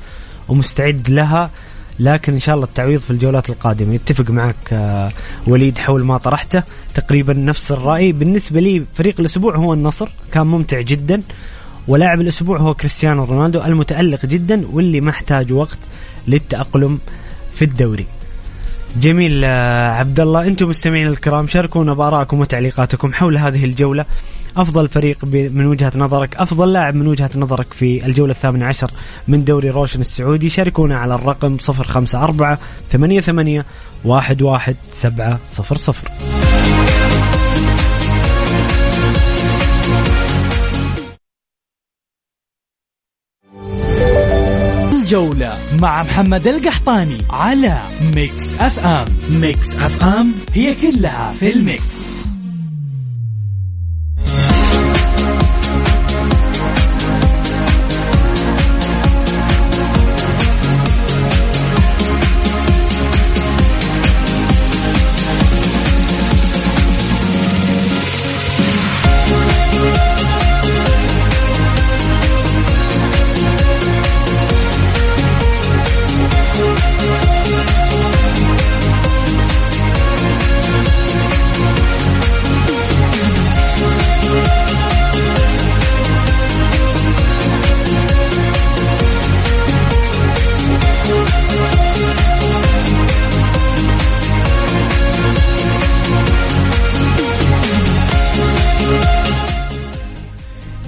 ومستعد 0.49 1.11
لها. 1.11 1.51
لكن 1.98 2.32
إن 2.32 2.40
شاء 2.40 2.54
الله 2.54 2.66
التعويض 2.66 3.00
في 3.00 3.11
الجولات 3.11 3.50
القادمة. 3.50 3.94
يتفق 3.94 4.30
معك 4.30 4.56
آه، 4.72 5.11
وليد 5.46 5.78
حول 5.78 6.04
ما 6.04 6.18
طرحته. 6.18 6.62
تقريبا 6.94 7.35
نفس 7.35 7.72
الرأي. 7.72 8.12
بالنسبة 8.12 8.61
لي 8.61 8.85
فريق 8.94 9.20
الأسبوع 9.20 9.56
هو 9.56 9.74
النصر. 9.74 10.09
كان 10.32 10.46
ممتع 10.46 10.80
جدا. 10.80 11.22
ولاعب 11.88 12.20
الأسبوع 12.20 12.59
هو 12.59 12.74
كريستيانو 12.74 13.24
رونالدو 13.24 13.62
المتألق 13.62 14.26
جدا 14.26 14.66
واللي 14.72 15.00
محتاج 15.00 15.52
وقت 15.52 15.78
للتأقلم 16.28 16.98
في 17.52 17.64
الدوري. 17.64 18.06
جميل 19.00 19.42
آه، 19.44 19.90
عبد 19.90 20.20
الله 20.20 20.46
أنتم 20.46 20.68
مستمعين 20.68 21.06
الكرام 21.06 21.48
شاركونا 21.48 21.94
بآرائكم 21.94 22.40
وتعليقاتكم 22.40 23.12
حول 23.12 23.38
هذه 23.38 23.64
الجولة. 23.64 24.04
أفضل 24.56 24.88
فريق 24.88 25.24
من 25.24 25.66
وجهة 25.66 25.92
نظرك 25.96 26.36
أفضل 26.36 26.72
لاعب 26.72 26.94
من 26.94 27.06
وجهة 27.06 27.30
نظرك 27.36 27.72
في 27.72 28.06
الجولة 28.06 28.32
الثامنة 28.32 28.66
عشر 28.66 28.90
من 29.28 29.44
دوري 29.44 29.70
روشن 29.70 30.00
السعودي. 30.00 30.48
شاركونا 30.48 30.98
على 30.98 31.14
الرقم 31.14 31.56
054 31.68 32.56
88 32.90 33.64
11700 34.04 36.46
الجولة 45.06 45.58
مع 45.80 46.02
محمد 46.02 46.46
القحطاني 46.46 47.18
على 47.30 47.82
Mix 48.14 48.59
FM. 48.59 49.06
Mix 49.30 49.76
FM 49.76 50.32
هي 50.52 50.74
كلها 50.74 51.32
في 51.32 51.52
ال 51.52 51.67
mix. 51.67 52.25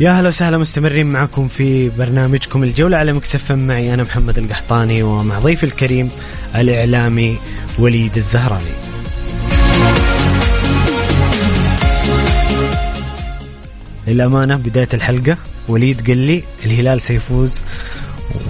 يا 0.01 0.11
هلا 0.11 0.29
وسهلا 0.29 0.59
مستمرين 0.59 1.07
معكم 1.07 1.49
في 1.49 1.89
برنامجكم 1.89 2.63
الجولة 2.63 2.97
على 2.97 3.13
مكسف 3.13 3.53
معي 3.53 3.95
أنا 3.95 4.03
محمد 4.03 4.39
القحطاني 4.39 5.03
ومع 5.03 5.39
ضيف 5.39 5.65
الكريم 5.65 6.11
الإعلامي 6.57 7.39
وليد 7.79 8.17
الزهراني. 8.17 8.65
للأمانة 14.07 14.57
بداية 14.57 14.89
الحلقة 14.95 15.37
وليد 15.69 16.07
قال 16.07 16.19
لي 16.19 16.43
الهلال 16.67 17.01
سيفوز 17.01 17.65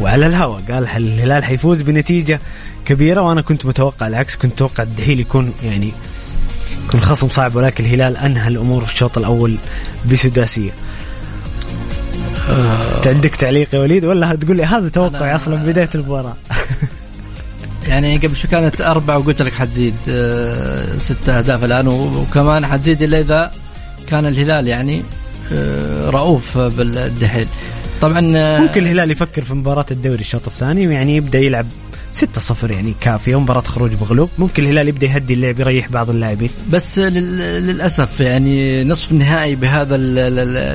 وعلى 0.01 0.27
الهواء 0.27 0.63
قال 0.71 0.87
الهلال 0.97 1.45
حيفوز 1.45 1.83
بنتيجة 1.83 2.41
كبيرة 2.87 3.21
وأنا 3.21 3.41
كنت 3.41 3.67
متوقع 3.67 4.07
العكس 4.07 4.37
كنت 4.37 4.53
متوقع 4.53 4.83
الدحيل 4.83 5.21
يكون 5.21 5.53
يعني 5.65 5.93
يكون 6.87 7.01
خصم 7.01 7.29
صعب 7.29 7.57
ولكن 7.57 7.85
الهلال 7.85 8.17
أنهى 8.17 8.49
الأمور 8.49 8.85
في 8.85 8.93
الشوط 8.93 9.19
الأول 9.19 9.57
بسداسية. 10.13 10.71
انت 12.49 13.07
عندك 13.07 13.37
تعليق 13.37 13.75
يا 13.75 13.79
وليد 13.79 14.05
ولا 14.05 14.33
هتقول 14.33 14.57
لي 14.57 14.65
هذا 14.65 14.89
توقعي 14.89 15.35
أصلا 15.35 15.57
بداية 15.57 15.91
المباراة؟ 15.95 16.37
يعني 17.89 18.17
قبل 18.17 18.37
شو 18.37 18.49
كانت 18.49 18.81
أربعة 18.81 19.19
وقلت 19.19 19.43
لك 19.43 19.53
حتزيد 19.53 19.95
آه، 20.09 20.99
ستة 20.99 21.39
أهداف 21.39 21.65
الآن 21.65 21.89
وكمان 21.89 22.67
حتزيد 22.67 23.03
إلا 23.03 23.21
إذا 23.21 23.51
كان 24.09 24.27
الهلال 24.27 24.69
يعني 24.69 25.03
آه، 25.53 26.11
رؤوف 26.11 26.59
بالدحيل. 26.59 27.47
طبعا 28.01 28.33
آه، 28.37 28.61
ممكن 28.61 28.83
الهلال 28.83 29.11
يفكر 29.11 29.45
في 29.45 29.55
مباراة 29.55 29.87
الدوري 29.91 30.21
الشوط 30.21 30.47
الثاني 30.47 30.87
ويعني 30.87 31.17
يبدأ 31.17 31.39
يلعب 31.39 31.67
6-0 32.21 32.71
يعني 32.71 32.95
كافية 33.01 33.41
مباراة 33.41 33.61
خروج 33.61 33.93
مغلوب. 34.01 34.31
ممكن 34.39 34.63
الهلال 34.63 34.89
يبدأ 34.89 35.07
يهدي 35.07 35.35
اللعب 35.35 35.61
يريح 35.61 35.89
بعض 35.89 36.11
اللاعبين. 36.11 36.51
بس 36.73 36.99
للأسف 36.99 38.21
يعني 38.21 38.85
نصف 38.85 39.13
النهائي 39.13 39.55
بهذا 39.55 39.97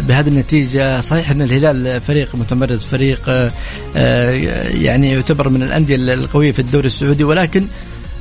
بهذه 0.01 0.27
النتيجة 0.27 1.01
صحيح 1.01 1.31
أن 1.31 1.41
الهلال 1.41 2.01
فريق 2.01 2.35
متمرد 2.35 2.79
فريق 2.79 3.51
آه، 3.95 4.29
يعني 4.73 5.11
يعتبر 5.11 5.49
من 5.49 5.63
الأندية 5.63 5.95
القوية 5.95 6.51
في 6.51 6.59
الدوري 6.59 6.85
السعودي 6.85 7.23
ولكن 7.23 7.65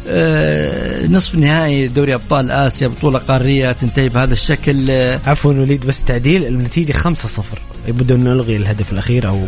آه، 0.09 1.07
نصف 1.07 1.35
نهائي 1.35 1.89
دوري 1.89 2.15
أبطال 2.15 2.51
آسيا 2.51 2.89
بطولة 2.89 3.19
قارية 3.19 3.73
تنتهي 3.73 4.09
بهذا 4.09 4.33
الشكل. 4.33 4.91
عفوا 5.27 5.53
وليد 5.53 5.87
بس 5.87 6.05
تعديل. 6.05 6.47
النتيجة 6.47 6.93
5-0 6.93 7.59
يبدو 7.89 8.15
انه 8.15 8.31
نلغي 8.31 8.57
الهدف 8.57 8.93
الأخير 8.93 9.29
أو 9.29 9.47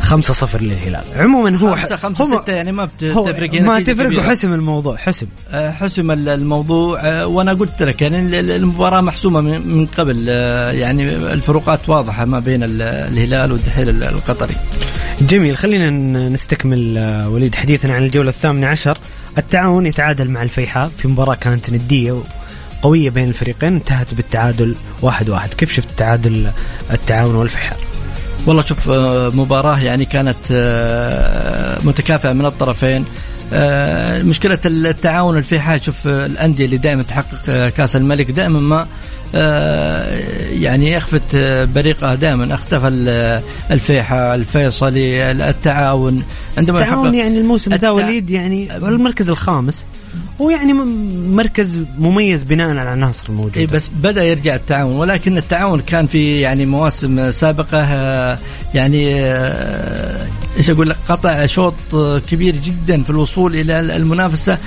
خمسة 0.00 0.32
صفر 0.34 0.62
للهلال. 0.62 1.02
عموما 1.16 1.56
هو 1.58 1.76
خمسة 1.76 1.96
خمسة 1.96 2.24
هو 2.24 2.42
ستة 2.42 2.52
يعني 2.52 2.72
ما 2.72 2.84
بتفرق 2.84 3.60
ما 3.60 3.80
تفرق 3.80 4.18
وحسم 4.18 4.52
الموضوع 4.52 4.96
حسم. 4.96 5.26
آه، 5.50 5.70
حسم 5.70 6.10
الموضوع 6.10 7.00
آه، 7.00 7.26
وأنا 7.26 7.52
قلت 7.52 7.82
لك 7.82 8.02
يعني 8.02 8.40
المباراة 8.40 9.00
محسومة 9.00 9.40
من 9.40 9.86
قبل 9.86 10.26
آه، 10.28 10.70
يعني 10.70 11.04
الفروقات 11.16 11.88
واضحة 11.88 12.24
ما 12.24 12.40
بين 12.40 12.60
الهلال 12.62 13.52
والدحيل 13.52 14.02
القطري. 14.02 14.54
جميل 15.20 15.56
خلينا 15.56 15.90
نستكمل 16.28 16.98
وليد 17.28 17.54
حديثنا 17.54 17.94
عن 17.94 18.04
الجولة 18.04 18.30
الثامنة 18.30 18.66
عشر. 18.66 18.98
التعاون 19.38 19.86
يتعادل 19.86 20.30
مع 20.30 20.42
الفيحاء 20.42 20.90
في 20.98 21.08
مباراة 21.08 21.34
كانت 21.34 21.70
ندية 21.70 22.22
قوية 22.82 23.10
بين 23.10 23.28
الفريقين 23.28 23.74
انتهت 23.74 24.14
بالتعادل 24.14 24.74
واحد 25.02 25.28
واحد. 25.28 25.54
كيف 25.54 25.72
شفت 25.72 25.88
تعادل 25.96 26.50
التعاون 26.92 27.34
والفيحاء؟ 27.34 27.89
والله 28.46 28.62
شوف 28.62 28.90
آه، 28.90 29.28
مباراة 29.28 29.78
يعني 29.78 30.04
كانت 30.04 30.36
آه، 30.52 31.78
متكافئة 31.84 32.32
من 32.32 32.46
الطرفين. 32.46 33.04
آه، 33.52 34.22
مشكلة 34.22 34.58
التعاون 34.66 35.38
الفيحاء 35.38 35.78
شوف 35.78 36.06
الأندية 36.06 36.64
اللي 36.64 36.76
دائما 36.76 37.02
تحقق 37.02 37.68
كأس 37.68 37.96
الملك 37.96 38.30
دائما 38.30 38.60
ما 38.60 38.86
يعني 40.52 40.92
يخفت 40.92 41.36
بريقه 41.74 42.14
دائما. 42.14 42.54
اختفى 42.54 42.88
الفيحاء 43.70 44.34
الفيصلي 44.34 45.30
التعاون. 45.30 46.22
عندما 46.58 46.80
التعاون 46.80 47.14
يعني 47.14 47.38
الموسم 47.38 47.74
ذا 47.74 47.90
وليد 47.90 48.30
يعني 48.30 48.76
المركز 48.76 49.30
الخامس. 49.30 49.84
ويعني 50.38 50.72
مركز 50.72 51.84
مميز 51.98 52.42
بناء 52.42 52.68
على 52.68 52.82
العناصر 52.82 53.24
الموجودة. 53.28 53.60
اي 53.60 53.66
بس 53.66 53.90
بدأ 54.02 54.24
يرجع 54.24 54.54
التعاون 54.54 54.96
ولكن 54.96 55.38
التعاون 55.38 55.80
كان 55.80 56.06
في 56.06 56.40
يعني 56.40 56.66
مواسم 56.66 57.30
سابقة 57.30 57.78
يعني 58.74 59.24
آه، 59.24 60.26
إيش 60.56 60.70
أقول 60.70 60.88
لك 60.88 60.96
قطع 61.08 61.46
شوط 61.46 61.74
كبير 62.30 62.54
جدا 62.56 63.02
في 63.02 63.10
الوصول 63.10 63.56
إلى 63.56 63.80
المنافسة 63.80 64.58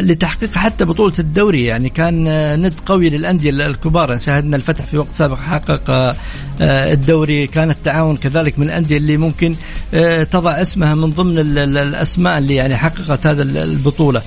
لتحقيق 0.00 0.54
حتى 0.54 0.84
بطولة 0.84 1.14
الدوري. 1.18 1.64
يعني 1.64 1.88
كان 1.88 2.24
ند 2.62 2.74
قوي 2.86 3.10
للأندية 3.10 3.50
الكبار. 3.50 4.18
شاهدنا 4.18 4.56
الفتح 4.56 4.84
في 4.84 4.98
وقت 4.98 5.14
سابق 5.14 5.38
حقق 5.38 5.90
آه، 5.90 6.92
الدوري. 6.92 7.46
كان 7.46 7.70
التعاون 7.70 8.16
كذلك 8.16 8.58
من 8.58 8.66
الأندية 8.66 8.96
اللي 8.96 9.16
ممكن 9.16 9.54
آه، 9.94 10.22
تضع 10.22 10.60
اسمها 10.60 10.94
من 10.94 11.10
ضمن 11.10 11.27
الأسماء 11.38 12.38
اللي 12.38 12.54
يعني 12.54 12.76
حققت 12.76 13.26
هذا 13.26 13.42
البطولة. 13.42 14.22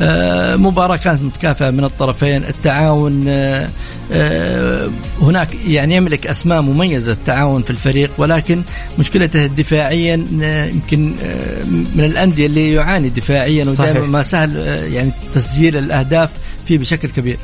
آه، 0.00 0.56
مباراة 0.56 0.96
كانت 0.96 1.22
متكافئة 1.22 1.70
من 1.70 1.84
الطرفين 1.84 2.44
التعاون 2.44 3.24
آه، 3.28 3.68
آه، 4.12 4.90
هناك 5.22 5.48
يعني 5.66 5.96
يملك 5.96 6.26
أسماء 6.26 6.62
مميزة 6.62 7.12
التعاون 7.12 7.62
في 7.62 7.70
الفريق 7.70 8.10
ولكن 8.18 8.62
مشكلته 8.98 9.46
دفاعيا 9.46 10.14
يمكن 10.74 11.12
من 11.94 12.04
الأندية 12.04 12.46
اللي 12.46 12.72
يعاني 12.72 13.08
دفاعيا 13.08 13.64
ودائما 13.64 14.06
ما 14.06 14.22
سهل 14.22 14.56
يعني 14.92 15.10
تسجيل 15.34 15.76
الأهداف 15.76 16.32
فيه 16.66 16.78
بشكل 16.78 17.08
كبير. 17.08 17.38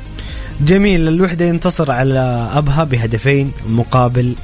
جميل. 0.61 1.09
الوحدة 1.09 1.45
ينتصر 1.45 1.93
على 1.93 2.51
أبها 2.53 2.85
بهدفين 2.85 3.53
مقابل 3.69 4.35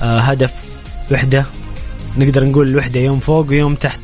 هدف 0.00 0.52
وحدة 1.12 1.44
نقدر 2.18 2.44
نقول 2.44 2.68
الوحدة 2.68 3.00
يوم 3.00 3.20
فوق 3.20 3.48
ويوم 3.48 3.74
تحت. 3.74 4.00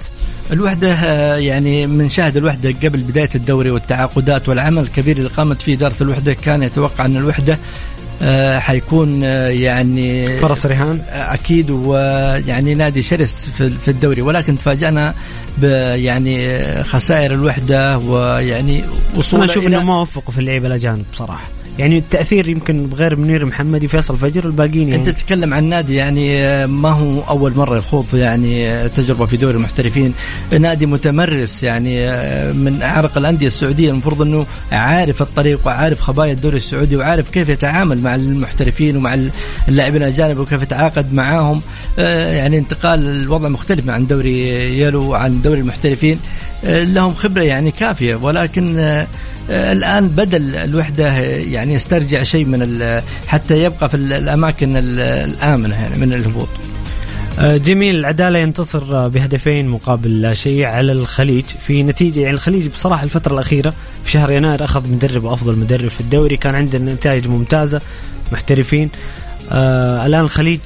الوحدة 0.52 0.92
آه، 0.92 1.36
يعني 1.36 1.86
من 1.86 2.08
شاهد 2.08 2.36
الوحدة 2.36 2.74
قبل 2.88 2.98
بداية 2.98 3.28
الدوري 3.34 3.70
والتعاقدات 3.70 4.48
والعمل 4.48 4.82
الكبير 4.82 5.16
اللي 5.16 5.28
قامت 5.28 5.62
فيه 5.62 5.74
إدارة 5.74 5.94
الوحدة 6.00 6.32
كان 6.34 6.62
يتوقع 6.62 7.06
أن 7.06 7.16
الوحدة 7.16 7.58
آه، 8.22 8.58
حيكون 8.58 9.24
آه، 9.24 9.48
يعني 9.48 10.26
فرص 10.38 10.66
رهان. 10.66 11.02
أكيد 11.10 11.70
ويعني 11.70 12.74
نادي 12.74 13.02
شرس 13.02 13.48
في 13.56 13.88
الدوري. 13.88 14.22
ولكن 14.22 14.58
تفاجأنا 14.58 15.14
يعني 15.94 16.58
خسائر 16.84 17.32
الوحدة 17.34 17.98
ويعني 17.98 18.84
وصول 19.16 19.40
أنا 19.40 19.50
أشوف 19.50 19.66
إنه 19.66 19.82
ما 19.82 20.00
وفقوا 20.00 20.32
في 20.32 20.40
اللعيبه 20.40 20.66
الأجانب 20.66 21.04
بصراحة. 21.12 21.59
يعني 21.80 21.98
التأثير 21.98 22.48
يمكن 22.48 22.86
بغير 22.86 23.16
منير 23.16 23.46
محمدي 23.46 23.88
فيصل 23.88 24.18
فجر 24.18 24.44
الباقيين 24.44 24.88
يعني. 24.88 25.00
أنت 25.00 25.08
تتكلم 25.08 25.54
عن 25.54 25.64
نادي 25.64 25.94
يعني 25.94 26.66
ما 26.66 26.88
هو 26.88 27.20
أول 27.20 27.52
مرة 27.56 27.78
يخوض 27.78 28.14
يعني 28.14 28.88
تجربة 28.88 29.26
في 29.26 29.36
دوري 29.36 29.56
المحترفين. 29.56 30.14
نادي 30.58 30.86
متمرس 30.86 31.62
يعني 31.62 32.06
من 32.52 32.82
أعرق 32.82 33.18
الأندية 33.18 33.46
السعودية. 33.46 33.90
المفروض 33.90 34.22
إنه 34.22 34.46
عارف 34.72 35.22
الطريق 35.22 35.66
وعارف 35.66 36.00
خبايا 36.00 36.32
الدوري 36.32 36.56
السعودي 36.56 36.96
وعارف 36.96 37.30
كيف 37.30 37.48
يتعامل 37.48 37.98
مع 38.02 38.14
المحترفين 38.14 38.96
ومع 38.96 39.18
اللاعبين 39.68 40.02
الأجانب 40.02 40.38
وكيف 40.38 40.62
يتعاقد 40.62 41.14
معاهم. 41.14 41.60
يعني 41.98 42.58
انتقال 42.58 43.22
الوضع 43.22 43.48
مختلف 43.48 43.90
عن 43.90 44.06
دوري 44.06 44.48
يلو 44.80 45.10
وعن 45.10 45.42
دوري 45.42 45.60
المحترفين. 45.60 46.18
لهم 46.64 47.14
خبرة 47.14 47.42
يعني 47.42 47.70
كافية. 47.70 48.14
ولكن 48.14 48.78
آه، 48.78 49.06
الآن 49.50 50.08
بدل 50.08 50.56
الوحدة 50.56 51.18
يعني 51.36 51.74
يسترجع 51.74 52.22
شيء 52.22 52.44
من 52.44 53.00
حتى 53.26 53.62
يبقى 53.62 53.88
في 53.88 53.96
الأماكن 53.96 54.76
الآمنة 54.76 55.74
يعني 55.74 55.98
من 55.98 56.12
الهبوط. 56.12 56.48
آه، 57.38 57.56
جميل. 57.56 57.96
العدالة 57.96 58.38
ينتصر 58.38 59.08
بهدفين 59.08 59.68
مقابل 59.68 60.20
لا 60.22 60.34
شيء 60.34 60.64
على 60.64 60.92
الخليج. 60.92 61.44
في 61.66 61.82
نتيجة 61.82 62.20
يعني 62.20 62.34
الخليج 62.34 62.66
بصراحة 62.68 63.04
الفترة 63.04 63.34
الأخيرة 63.34 63.74
في 64.04 64.10
شهر 64.10 64.30
يناير 64.32 64.64
أخذ 64.64 64.92
مدرب 64.92 65.26
أفضل 65.26 65.58
مدرب 65.58 65.88
في 65.88 66.00
الدوري 66.00 66.36
كان 66.36 66.54
عنده 66.54 66.78
نتائج 66.78 67.28
ممتازة 67.28 67.80
محترفين. 68.32 68.90
آه 69.52 70.06
الآن 70.06 70.20
الخليج 70.20 70.60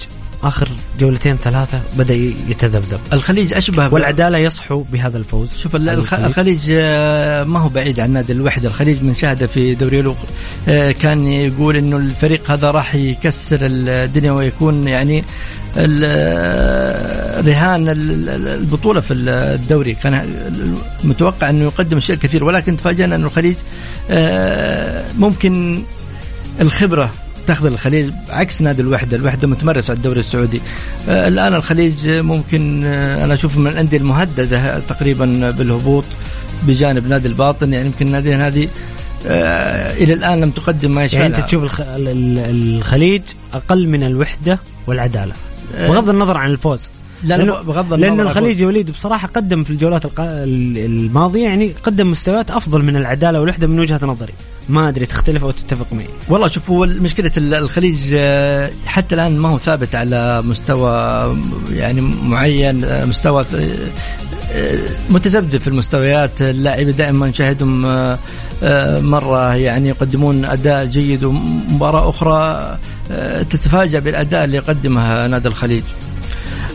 آخر 0.45 0.69
جولتين 1.01 1.37
ثلاثة 1.37 1.81
بدأ 1.97 2.15
يتذبذب. 2.49 3.01
الخليج 3.13 3.55
أشبه 3.55 3.95
والعدالة 3.95 4.39
يصحو 4.39 4.85
بهذا 4.93 5.19
الفوز. 5.19 5.57
شوف 5.57 5.77
الخليج, 5.77 6.25
الخليج 6.25 6.61
آه، 6.71 7.45
ما 7.45 7.61
هو 7.61 7.69
بعيد 7.69 8.01
عن 8.01 8.11
نادي 8.13 8.33
الوحده 8.33 8.69
الخليج 8.69 9.03
من 9.03 9.15
شاهده 9.15 9.47
في 9.47 9.75
دوري 9.75 10.03
لوق 10.03 10.17
آه، 10.69 10.93
كان 10.93 11.27
يقول 11.27 11.77
إنه 11.77 11.97
الفريق 11.97 12.51
هذا 12.51 12.71
راح 12.71 12.95
يكسر 12.95 13.59
الدنيا 13.63 14.33
ويكون 14.33 14.89
يعني 14.89 15.25
آه، 15.77 17.41
رهان 17.41 17.89
البطولة 17.89 19.01
في 19.01 19.15
الدوري. 19.15 19.95
كان 19.95 20.31
متوقع 21.05 21.51
إنه 21.51 21.65
يقدم 21.65 21.97
أشياء 21.97 22.19
كثير 22.19 22.45
ولكن 22.45 22.77
تفاجئنا 22.77 23.17
إنه 23.17 23.27
الخليج 23.27 23.57
ممكن 25.19 25.83
الخبرة 26.61 27.11
تاخذ 27.47 27.67
الخليج 27.67 28.11
عكس 28.31 28.63
نادي 28.63 28.83
الوحدة، 28.83 29.17
الوحدة 29.17 29.49
متمرس 29.49 29.91
على 29.91 29.97
الدوري 29.97 30.21
السعودي. 30.21 30.61
آه 31.09 31.29
الآن 31.29 31.55
الخليج 31.55 32.09
ممكن 32.09 32.85
آه 32.85 33.25
أنا 33.25 33.35
اشوفه 33.35 33.61
من 33.61 33.67
الأندية 33.67 33.99
المهددة 33.99 34.79
تقريبا 34.79 35.51
بالهبوط 35.51 36.05
بجانب 36.63 37.09
نادي 37.09 37.29
الباطن. 37.29 37.73
يعني 37.73 37.87
يمكن 37.87 38.07
الناديين 38.07 38.41
هذه 38.41 38.69
آه 39.27 39.95
إلى 39.95 40.13
الآن 40.13 40.41
لم 40.41 40.51
تقدم 40.51 40.95
ما 40.95 41.05
يشفع 41.05 41.21
يعني 41.21 41.37
أنت 41.37 41.47
تشوف 41.47 41.65
الخ... 41.65 41.81
الخليج 41.87 43.23
أقل 43.55 43.89
من 43.89 44.03
الوحدة 44.03 44.59
والعدالة 44.87 45.33
بغض 45.79 46.09
النظر 46.09 46.39
عن 46.39 46.51
الفوز. 46.51 46.81
لا 47.25 47.35
لا 47.35 47.63
بغض 47.63 47.93
النظر 47.93 47.97
لأن 47.97 48.21
الخليج 48.21 48.61
يا 48.61 48.67
وليد 48.67 48.91
بصراحة 48.91 49.29
قدم 49.29 49.65
في 49.65 49.71
الجولات 49.71 50.03
الماضية 50.19 51.45
يعني 51.45 51.73
قدم 51.85 52.11
مستويات 52.11 52.51
أفضل 52.51 52.83
من 52.83 52.97
العدالة 52.97 53.41
والوحدة 53.41 53.67
من 53.67 53.81
وجهة 53.81 54.01
نظري. 54.03 54.33
ما 54.69 54.89
أدري 54.89 55.07
تختلف 55.07 55.45
أو 55.45 55.51
تتفق 55.51 55.87
معي. 55.93 56.07
والله 56.29 56.49
شوف 56.49 56.71
هو 56.71 56.87
مشكلة 56.87 57.31
الخليج 57.37 58.01
آه، 58.15 58.71
حتى 58.87 59.15
الآن 59.15 59.39
ما 59.39 59.49
هو 59.49 59.59
ثابت 59.59 59.95
على 59.95 60.43
مستوى 60.43 61.37
يعني 61.73 62.01
معين 62.01 62.85
آه، 62.85 63.05
مستوى 63.05 63.45
متذبذب 65.11 65.61
في 65.61 65.69
المستويات. 65.69 66.43
اللاعبين 66.43 66.97
دائما 66.97 67.27
نشاهدهم 67.29 67.81
مرة 69.11 69.55
يعني 69.55 69.89
يقدمون 69.89 70.45
أداء 70.45 70.85
جيد 70.85 71.25
ومباراة 71.25 72.09
أخرى 72.09 72.79
تتفاجأ 73.51 73.99
بالأداء 73.99 74.45
اللي 74.45 74.57
يقدمها 74.57 75.29
نادي 75.29 75.49
الخليج. 75.49 75.83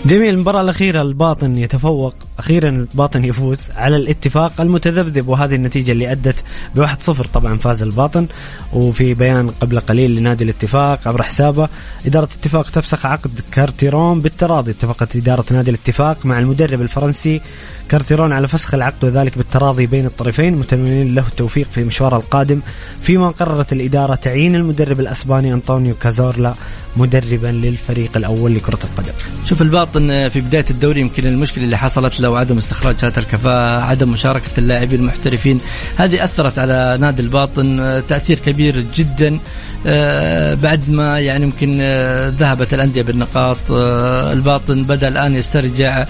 جميل 0.05 0.29
المباراة 0.33 0.61
الأخيرة 0.61 1.01
الباطن 1.01 1.57
يتفوق 1.57 2.15
أخيرا 2.39 2.69
الباطن 2.69 3.25
يفوز 3.25 3.59
على 3.75 3.95
الاتفاق 3.95 4.61
المتذبذب 4.61 5.27
وهذه 5.27 5.55
النتيجة 5.55 5.91
اللي 5.91 6.11
أدت 6.11 6.43
بواحد 6.75 7.01
صفر. 7.01 7.25
طبعا 7.25 7.57
فاز 7.57 7.83
الباطن 7.83 8.27
وفي 8.73 9.13
بيان 9.13 9.49
قبل 9.49 9.79
قليل 9.79 10.15
لنادي 10.15 10.43
الاتفاق 10.43 11.07
عبر 11.07 11.23
حسابه 11.23 11.69
إدارة 12.05 12.29
الاتفاق 12.33 12.69
تفسخ 12.69 13.05
عقد 13.05 13.39
كارتيرون 13.51 14.21
بالتراضي. 14.21 14.71
اتفقت 14.71 15.15
إدارة 15.15 15.45
نادي 15.51 15.69
الاتفاق 15.69 16.25
مع 16.25 16.39
المدرب 16.39 16.81
الفرنسي 16.81 17.41
كارتيرون 17.89 18.33
على 18.33 18.47
فسخ 18.47 18.73
العقد 18.73 19.03
وذلك 19.03 19.37
بالتراضي 19.37 19.85
بين 19.85 20.05
الطرفين 20.05 20.55
متمنين 20.55 21.15
له 21.15 21.27
التوفيق 21.27 21.67
في 21.71 21.83
مشواره 21.83 22.15
القادم. 22.15 22.59
فيما 23.01 23.29
قررت 23.29 23.73
الإدارة 23.73 24.15
تعيين 24.15 24.55
المدرب 24.55 24.99
الأسباني 24.99 25.53
أنطونيو 25.53 25.95
كازورلا 25.95 26.53
مدربا 26.97 27.47
للفريق 27.47 28.17
الأول 28.17 28.55
لكرة 28.55 28.79
القدم. 28.83 29.13
شوف 29.45 29.61
الباطن 29.61 30.29
في 30.29 30.41
بداية 30.41 30.65
الدوري 30.69 31.01
يمكن 31.01 31.27
المشكلة 31.27 31.63
اللي 31.63 31.77
حصلت 31.77 32.19
له 32.19 32.37
عدم 32.37 32.57
استخراج 32.57 32.95
هذه 33.03 33.17
الكفاءة 33.17 33.81
عدم 33.81 34.09
مشاركة 34.09 34.51
اللاعبين 34.57 34.99
المحترفين 34.99 35.59
هذه 35.97 36.23
أثرت 36.23 36.59
على 36.59 36.97
نادي 37.01 37.21
الباطن 37.21 38.01
تأثير 38.07 38.39
كبير 38.39 38.83
جدا 38.95 39.39
آه، 39.87 40.53
بعد 40.53 40.89
ما 40.89 41.19
يعني 41.19 41.43
يمكن 41.43 41.77
آه، 41.81 42.29
ذهبت 42.29 42.73
الأندية 42.73 43.01
بالنقاط 43.01 43.57
آه، 43.71 44.33
الباطن 44.33 44.83
بدأ 44.83 45.07
الآن 45.07 45.35
يسترجع 45.35 46.05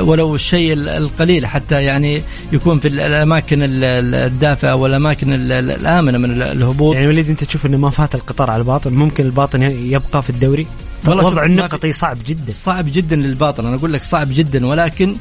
ولو 0.00 0.34
الشيء 0.34 0.72
القليل 0.72 1.46
حتى 1.46 1.82
يعني 1.82 2.22
يكون 2.52 2.78
في 2.78 2.88
الأماكن 2.88 3.58
الدافئة 3.62 4.72
والأماكن 4.74 5.32
الآمنة 5.52 6.18
من 6.18 6.42
الهبوط. 6.42 6.94
يعني 6.94 7.06
وليد 7.06 7.28
أنت 7.28 7.44
تشوف 7.44 7.66
أنه 7.66 7.76
ما 7.76 7.90
فات 7.90 8.14
القطار 8.14 8.50
على 8.50 8.60
الباطن 8.60 8.92
ممكن 8.92 9.24
الباطن 9.24 9.62
يبقى 9.62 10.22
في 10.22 10.30
الدوري؟ 10.30 10.66
وضع 11.06 11.44
النقطي 11.44 11.92
صعب 11.92 12.18
جدا. 12.26 12.52
صعب 12.52 12.84
جدا 12.92 13.16
للباطن 13.16 13.66
أنا 13.66 13.76
أقول 13.76 13.92
لك 13.92 14.02
صعب 14.02 14.26
جدا 14.30 14.66
ولكن 14.66 15.16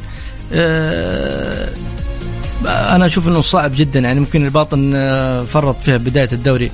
أنا 2.66 3.06
أشوف 3.06 3.28
إنه 3.28 3.42
صعب 3.42 3.72
جدا 3.76 4.00
يعني 4.00 4.20
ممكن 4.20 4.46
الباطن 4.46 4.92
فرط 5.54 5.76
فيها 5.84 5.98
بداية 5.98 6.30
الدوري. 6.34 6.72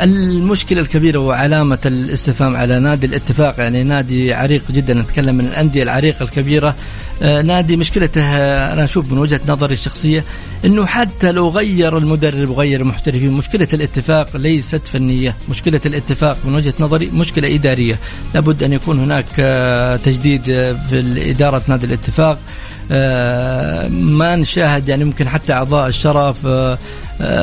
المشكلة 0.00 0.80
الكبيرة 0.80 1.18
وعلامة 1.18 1.78
الاستفهام 1.86 2.56
على 2.56 2.78
نادي 2.78 3.06
الاتفاق. 3.06 3.54
يعني 3.58 3.82
نادي 3.82 4.34
عريق 4.34 4.62
جدا 4.70 4.94
نتكلم 4.94 5.34
من 5.34 5.46
الأندية 5.46 5.82
العريقة 5.82 6.22
الكبيرة. 6.22 6.74
آه، 7.22 7.42
نادي 7.42 7.76
مشكلته 7.76 8.22
آه، 8.22 8.72
أنا 8.72 8.84
أشوف 8.84 9.12
من 9.12 9.18
وجهة 9.18 9.40
نظري 9.48 9.74
الشخصية 9.74 10.24
أنه 10.64 10.86
حتى 10.86 11.32
لو 11.32 11.48
غير 11.48 11.98
المدرب 11.98 12.50
وغير 12.50 12.80
المحترفين 12.80 13.32
مشكلة 13.32 13.68
الاتفاق 13.72 14.36
ليست 14.36 14.88
فنية. 14.88 15.34
مشكلة 15.50 15.80
الاتفاق 15.86 16.38
من 16.44 16.54
وجهة 16.54 16.74
نظري 16.80 17.10
مشكلة 17.14 17.54
إدارية. 17.54 17.96
لابد 18.34 18.62
أن 18.62 18.72
يكون 18.72 18.98
هناك 18.98 19.26
آه، 19.38 19.96
تجديد 19.96 20.42
في 20.42 21.30
إدارة 21.30 21.62
نادي 21.68 21.86
الاتفاق. 21.86 22.38
ما 23.90 24.36
نشاهد 24.36 24.88
يعني 24.88 25.04
ممكن 25.04 25.28
حتى 25.28 25.52
أعضاء 25.52 25.86
الشرف 25.86 26.46
آه، 26.46 26.78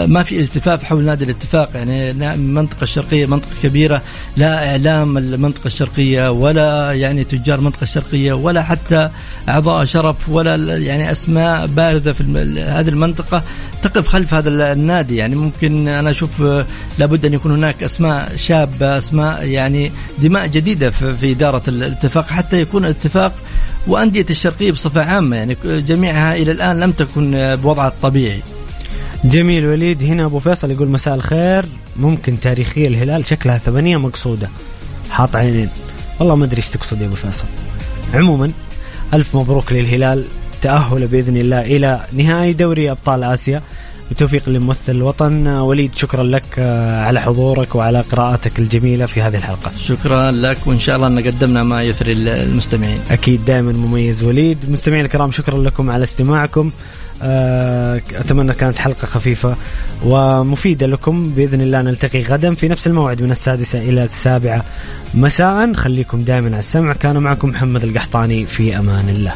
ما 0.06 0.24
في 0.24 0.40
التفاف 0.40 0.84
حول 0.84 1.04
نادي 1.04 1.26
الاتفاق 1.26 1.70
يعني 1.76 2.12
المنطقة 2.12 2.84
الشرقية 2.84 3.26
منطقة 3.26 3.52
كبيرة 3.64 4.02
لا 4.38 4.72
إعلام 4.72 5.18
المنطقة 5.18 5.66
الشرقية 5.66 6.32
ولا 6.32 6.92
يعني 6.92 7.24
تجار 7.24 7.60
المنطقة 7.60 7.84
الشرقية 7.84 8.34
ولا 8.34 8.64
حتى 8.64 9.10
أعضاء 9.50 9.86
شرف 9.86 10.30
ولا 10.30 10.78
يعني 10.78 11.12
أسماء 11.12 11.68
بارزة 11.68 12.12
في 12.14 12.24
هذه 12.60 12.90
المنطقة 12.90 13.44
تقف 13.82 14.08
خلف 14.08 14.34
هذا 14.34 14.74
النادي. 14.74 15.16
يعني 15.16 15.36
ممكن 15.36 15.88
أنا 15.88 16.10
أشوف 16.10 16.42
آه، 16.42 16.66
لابد 17.00 17.26
أن 17.26 17.34
يكون 17.34 17.52
هناك 17.52 17.84
أسماء 17.84 18.36
شابة 18.36 18.98
أسماء 18.98 19.46
يعني 19.46 19.92
دماء 20.18 20.48
جديدة 20.48 20.90
في 20.90 21.32
إدارة 21.32 21.62
الاتفاق 21.68 22.28
حتى 22.28 22.62
يكون 22.62 22.86
الاتفاق 22.86 23.34
وأندية 23.88 24.26
الشرقية 24.30 24.72
بصفة 24.72 25.02
عامة. 25.02 25.36
يعني 25.36 25.58
جميعها 25.66 26.36
إلى 26.36 26.52
الآن 26.52 26.80
لم 26.80 26.92
تكن 26.92 27.56
بوضعها 27.64 27.88
الطبيعي. 27.88 28.42
جميل 29.24 29.66
وليد 29.66 30.04
هنا 30.04 30.26
أبو 30.26 30.40
فيصل 30.40 30.72
يقول 30.72 30.90
مساء 30.90 31.16
الخير. 31.16 31.66
ممكن 31.96 32.40
تاريخيا 32.40 32.88
الهلال 32.88 33.26
شكلها 33.26 33.58
ثمانية 33.58 33.98
مقصودة. 33.98 34.50
حاط 35.10 35.36
عينين. 35.36 35.70
والله 36.20 36.36
ما 36.36 36.46
أدري 36.46 36.58
إيش 36.58 36.70
تقصد 36.70 37.02
يا 37.02 37.08
أبو 37.08 37.16
فيصل. 37.16 37.46
عموما 38.14 38.52
ألف 39.14 39.36
مبروك 39.36 39.72
للهلال. 39.72 40.24
تأهل 40.62 41.08
بإذن 41.08 41.38
الله 41.38 41.62
إلى 41.62 42.02
نهائي 42.14 42.54
دوري 42.54 42.92
أبطال 42.92 43.24
آسيا. 43.24 43.62
بالتوفيق 44.10 44.50
لممثل 44.50 44.92
الوطن. 44.96 45.48
وليد 45.48 45.96
شكرا 45.96 46.24
لك 46.24 46.44
آه، 46.58 47.02
على 47.02 47.22
حضورك 47.22 47.76
وعلى 47.76 48.02
قراءاتك 48.02 48.60
الجميلة 48.60 49.06
في 49.06 49.22
هذه 49.22 49.38
الحلقة. 49.38 49.72
شكرا 49.78 50.32
لك 50.32 50.58
وإن 50.66 50.80
شاء 50.80 50.96
الله 50.96 51.08
أن 51.08 51.20
قدمنا 51.20 51.64
ما 51.64 51.84
يثري 51.84 52.12
المستمعين. 52.14 53.00
أكيد 53.12 53.46
دائما 53.46 53.72
مميز 53.72 54.24
وليد. 54.24 54.58
مستمعين 54.70 55.06
الكرام 55.06 55.32
شكرا 55.32 55.58
لكم 55.58 55.90
على 55.90 56.04
استماعكم. 56.04 56.72
أتمنى 57.22 58.54
كانت 58.54 58.80
حلقة 58.80 59.06
خفيفة 59.06 59.56
ومفيدة 60.04 60.88
لكم. 60.88 61.30
بإذن 61.30 61.62
الله 61.62 61.82
نلتقي 61.82 62.22
غدا 62.22 62.56
في 62.56 62.68
نفس 62.68 62.88
الموعد 62.88 63.22
من 63.22 63.32
السادسة 63.32 63.80
إلى 63.80 64.04
السابعة 64.04 64.66
مساء. 65.14 65.74
خليكم 65.74 66.22
دائما 66.22 66.48
على 66.48 66.60
السمع. 66.60 66.94
كان 66.94 67.18
معكم 67.18 67.50
محمد 67.50 67.84
القحطاني. 67.84 68.46
في 68.46 68.78
أمان 68.78 69.10
الله. 69.10 69.34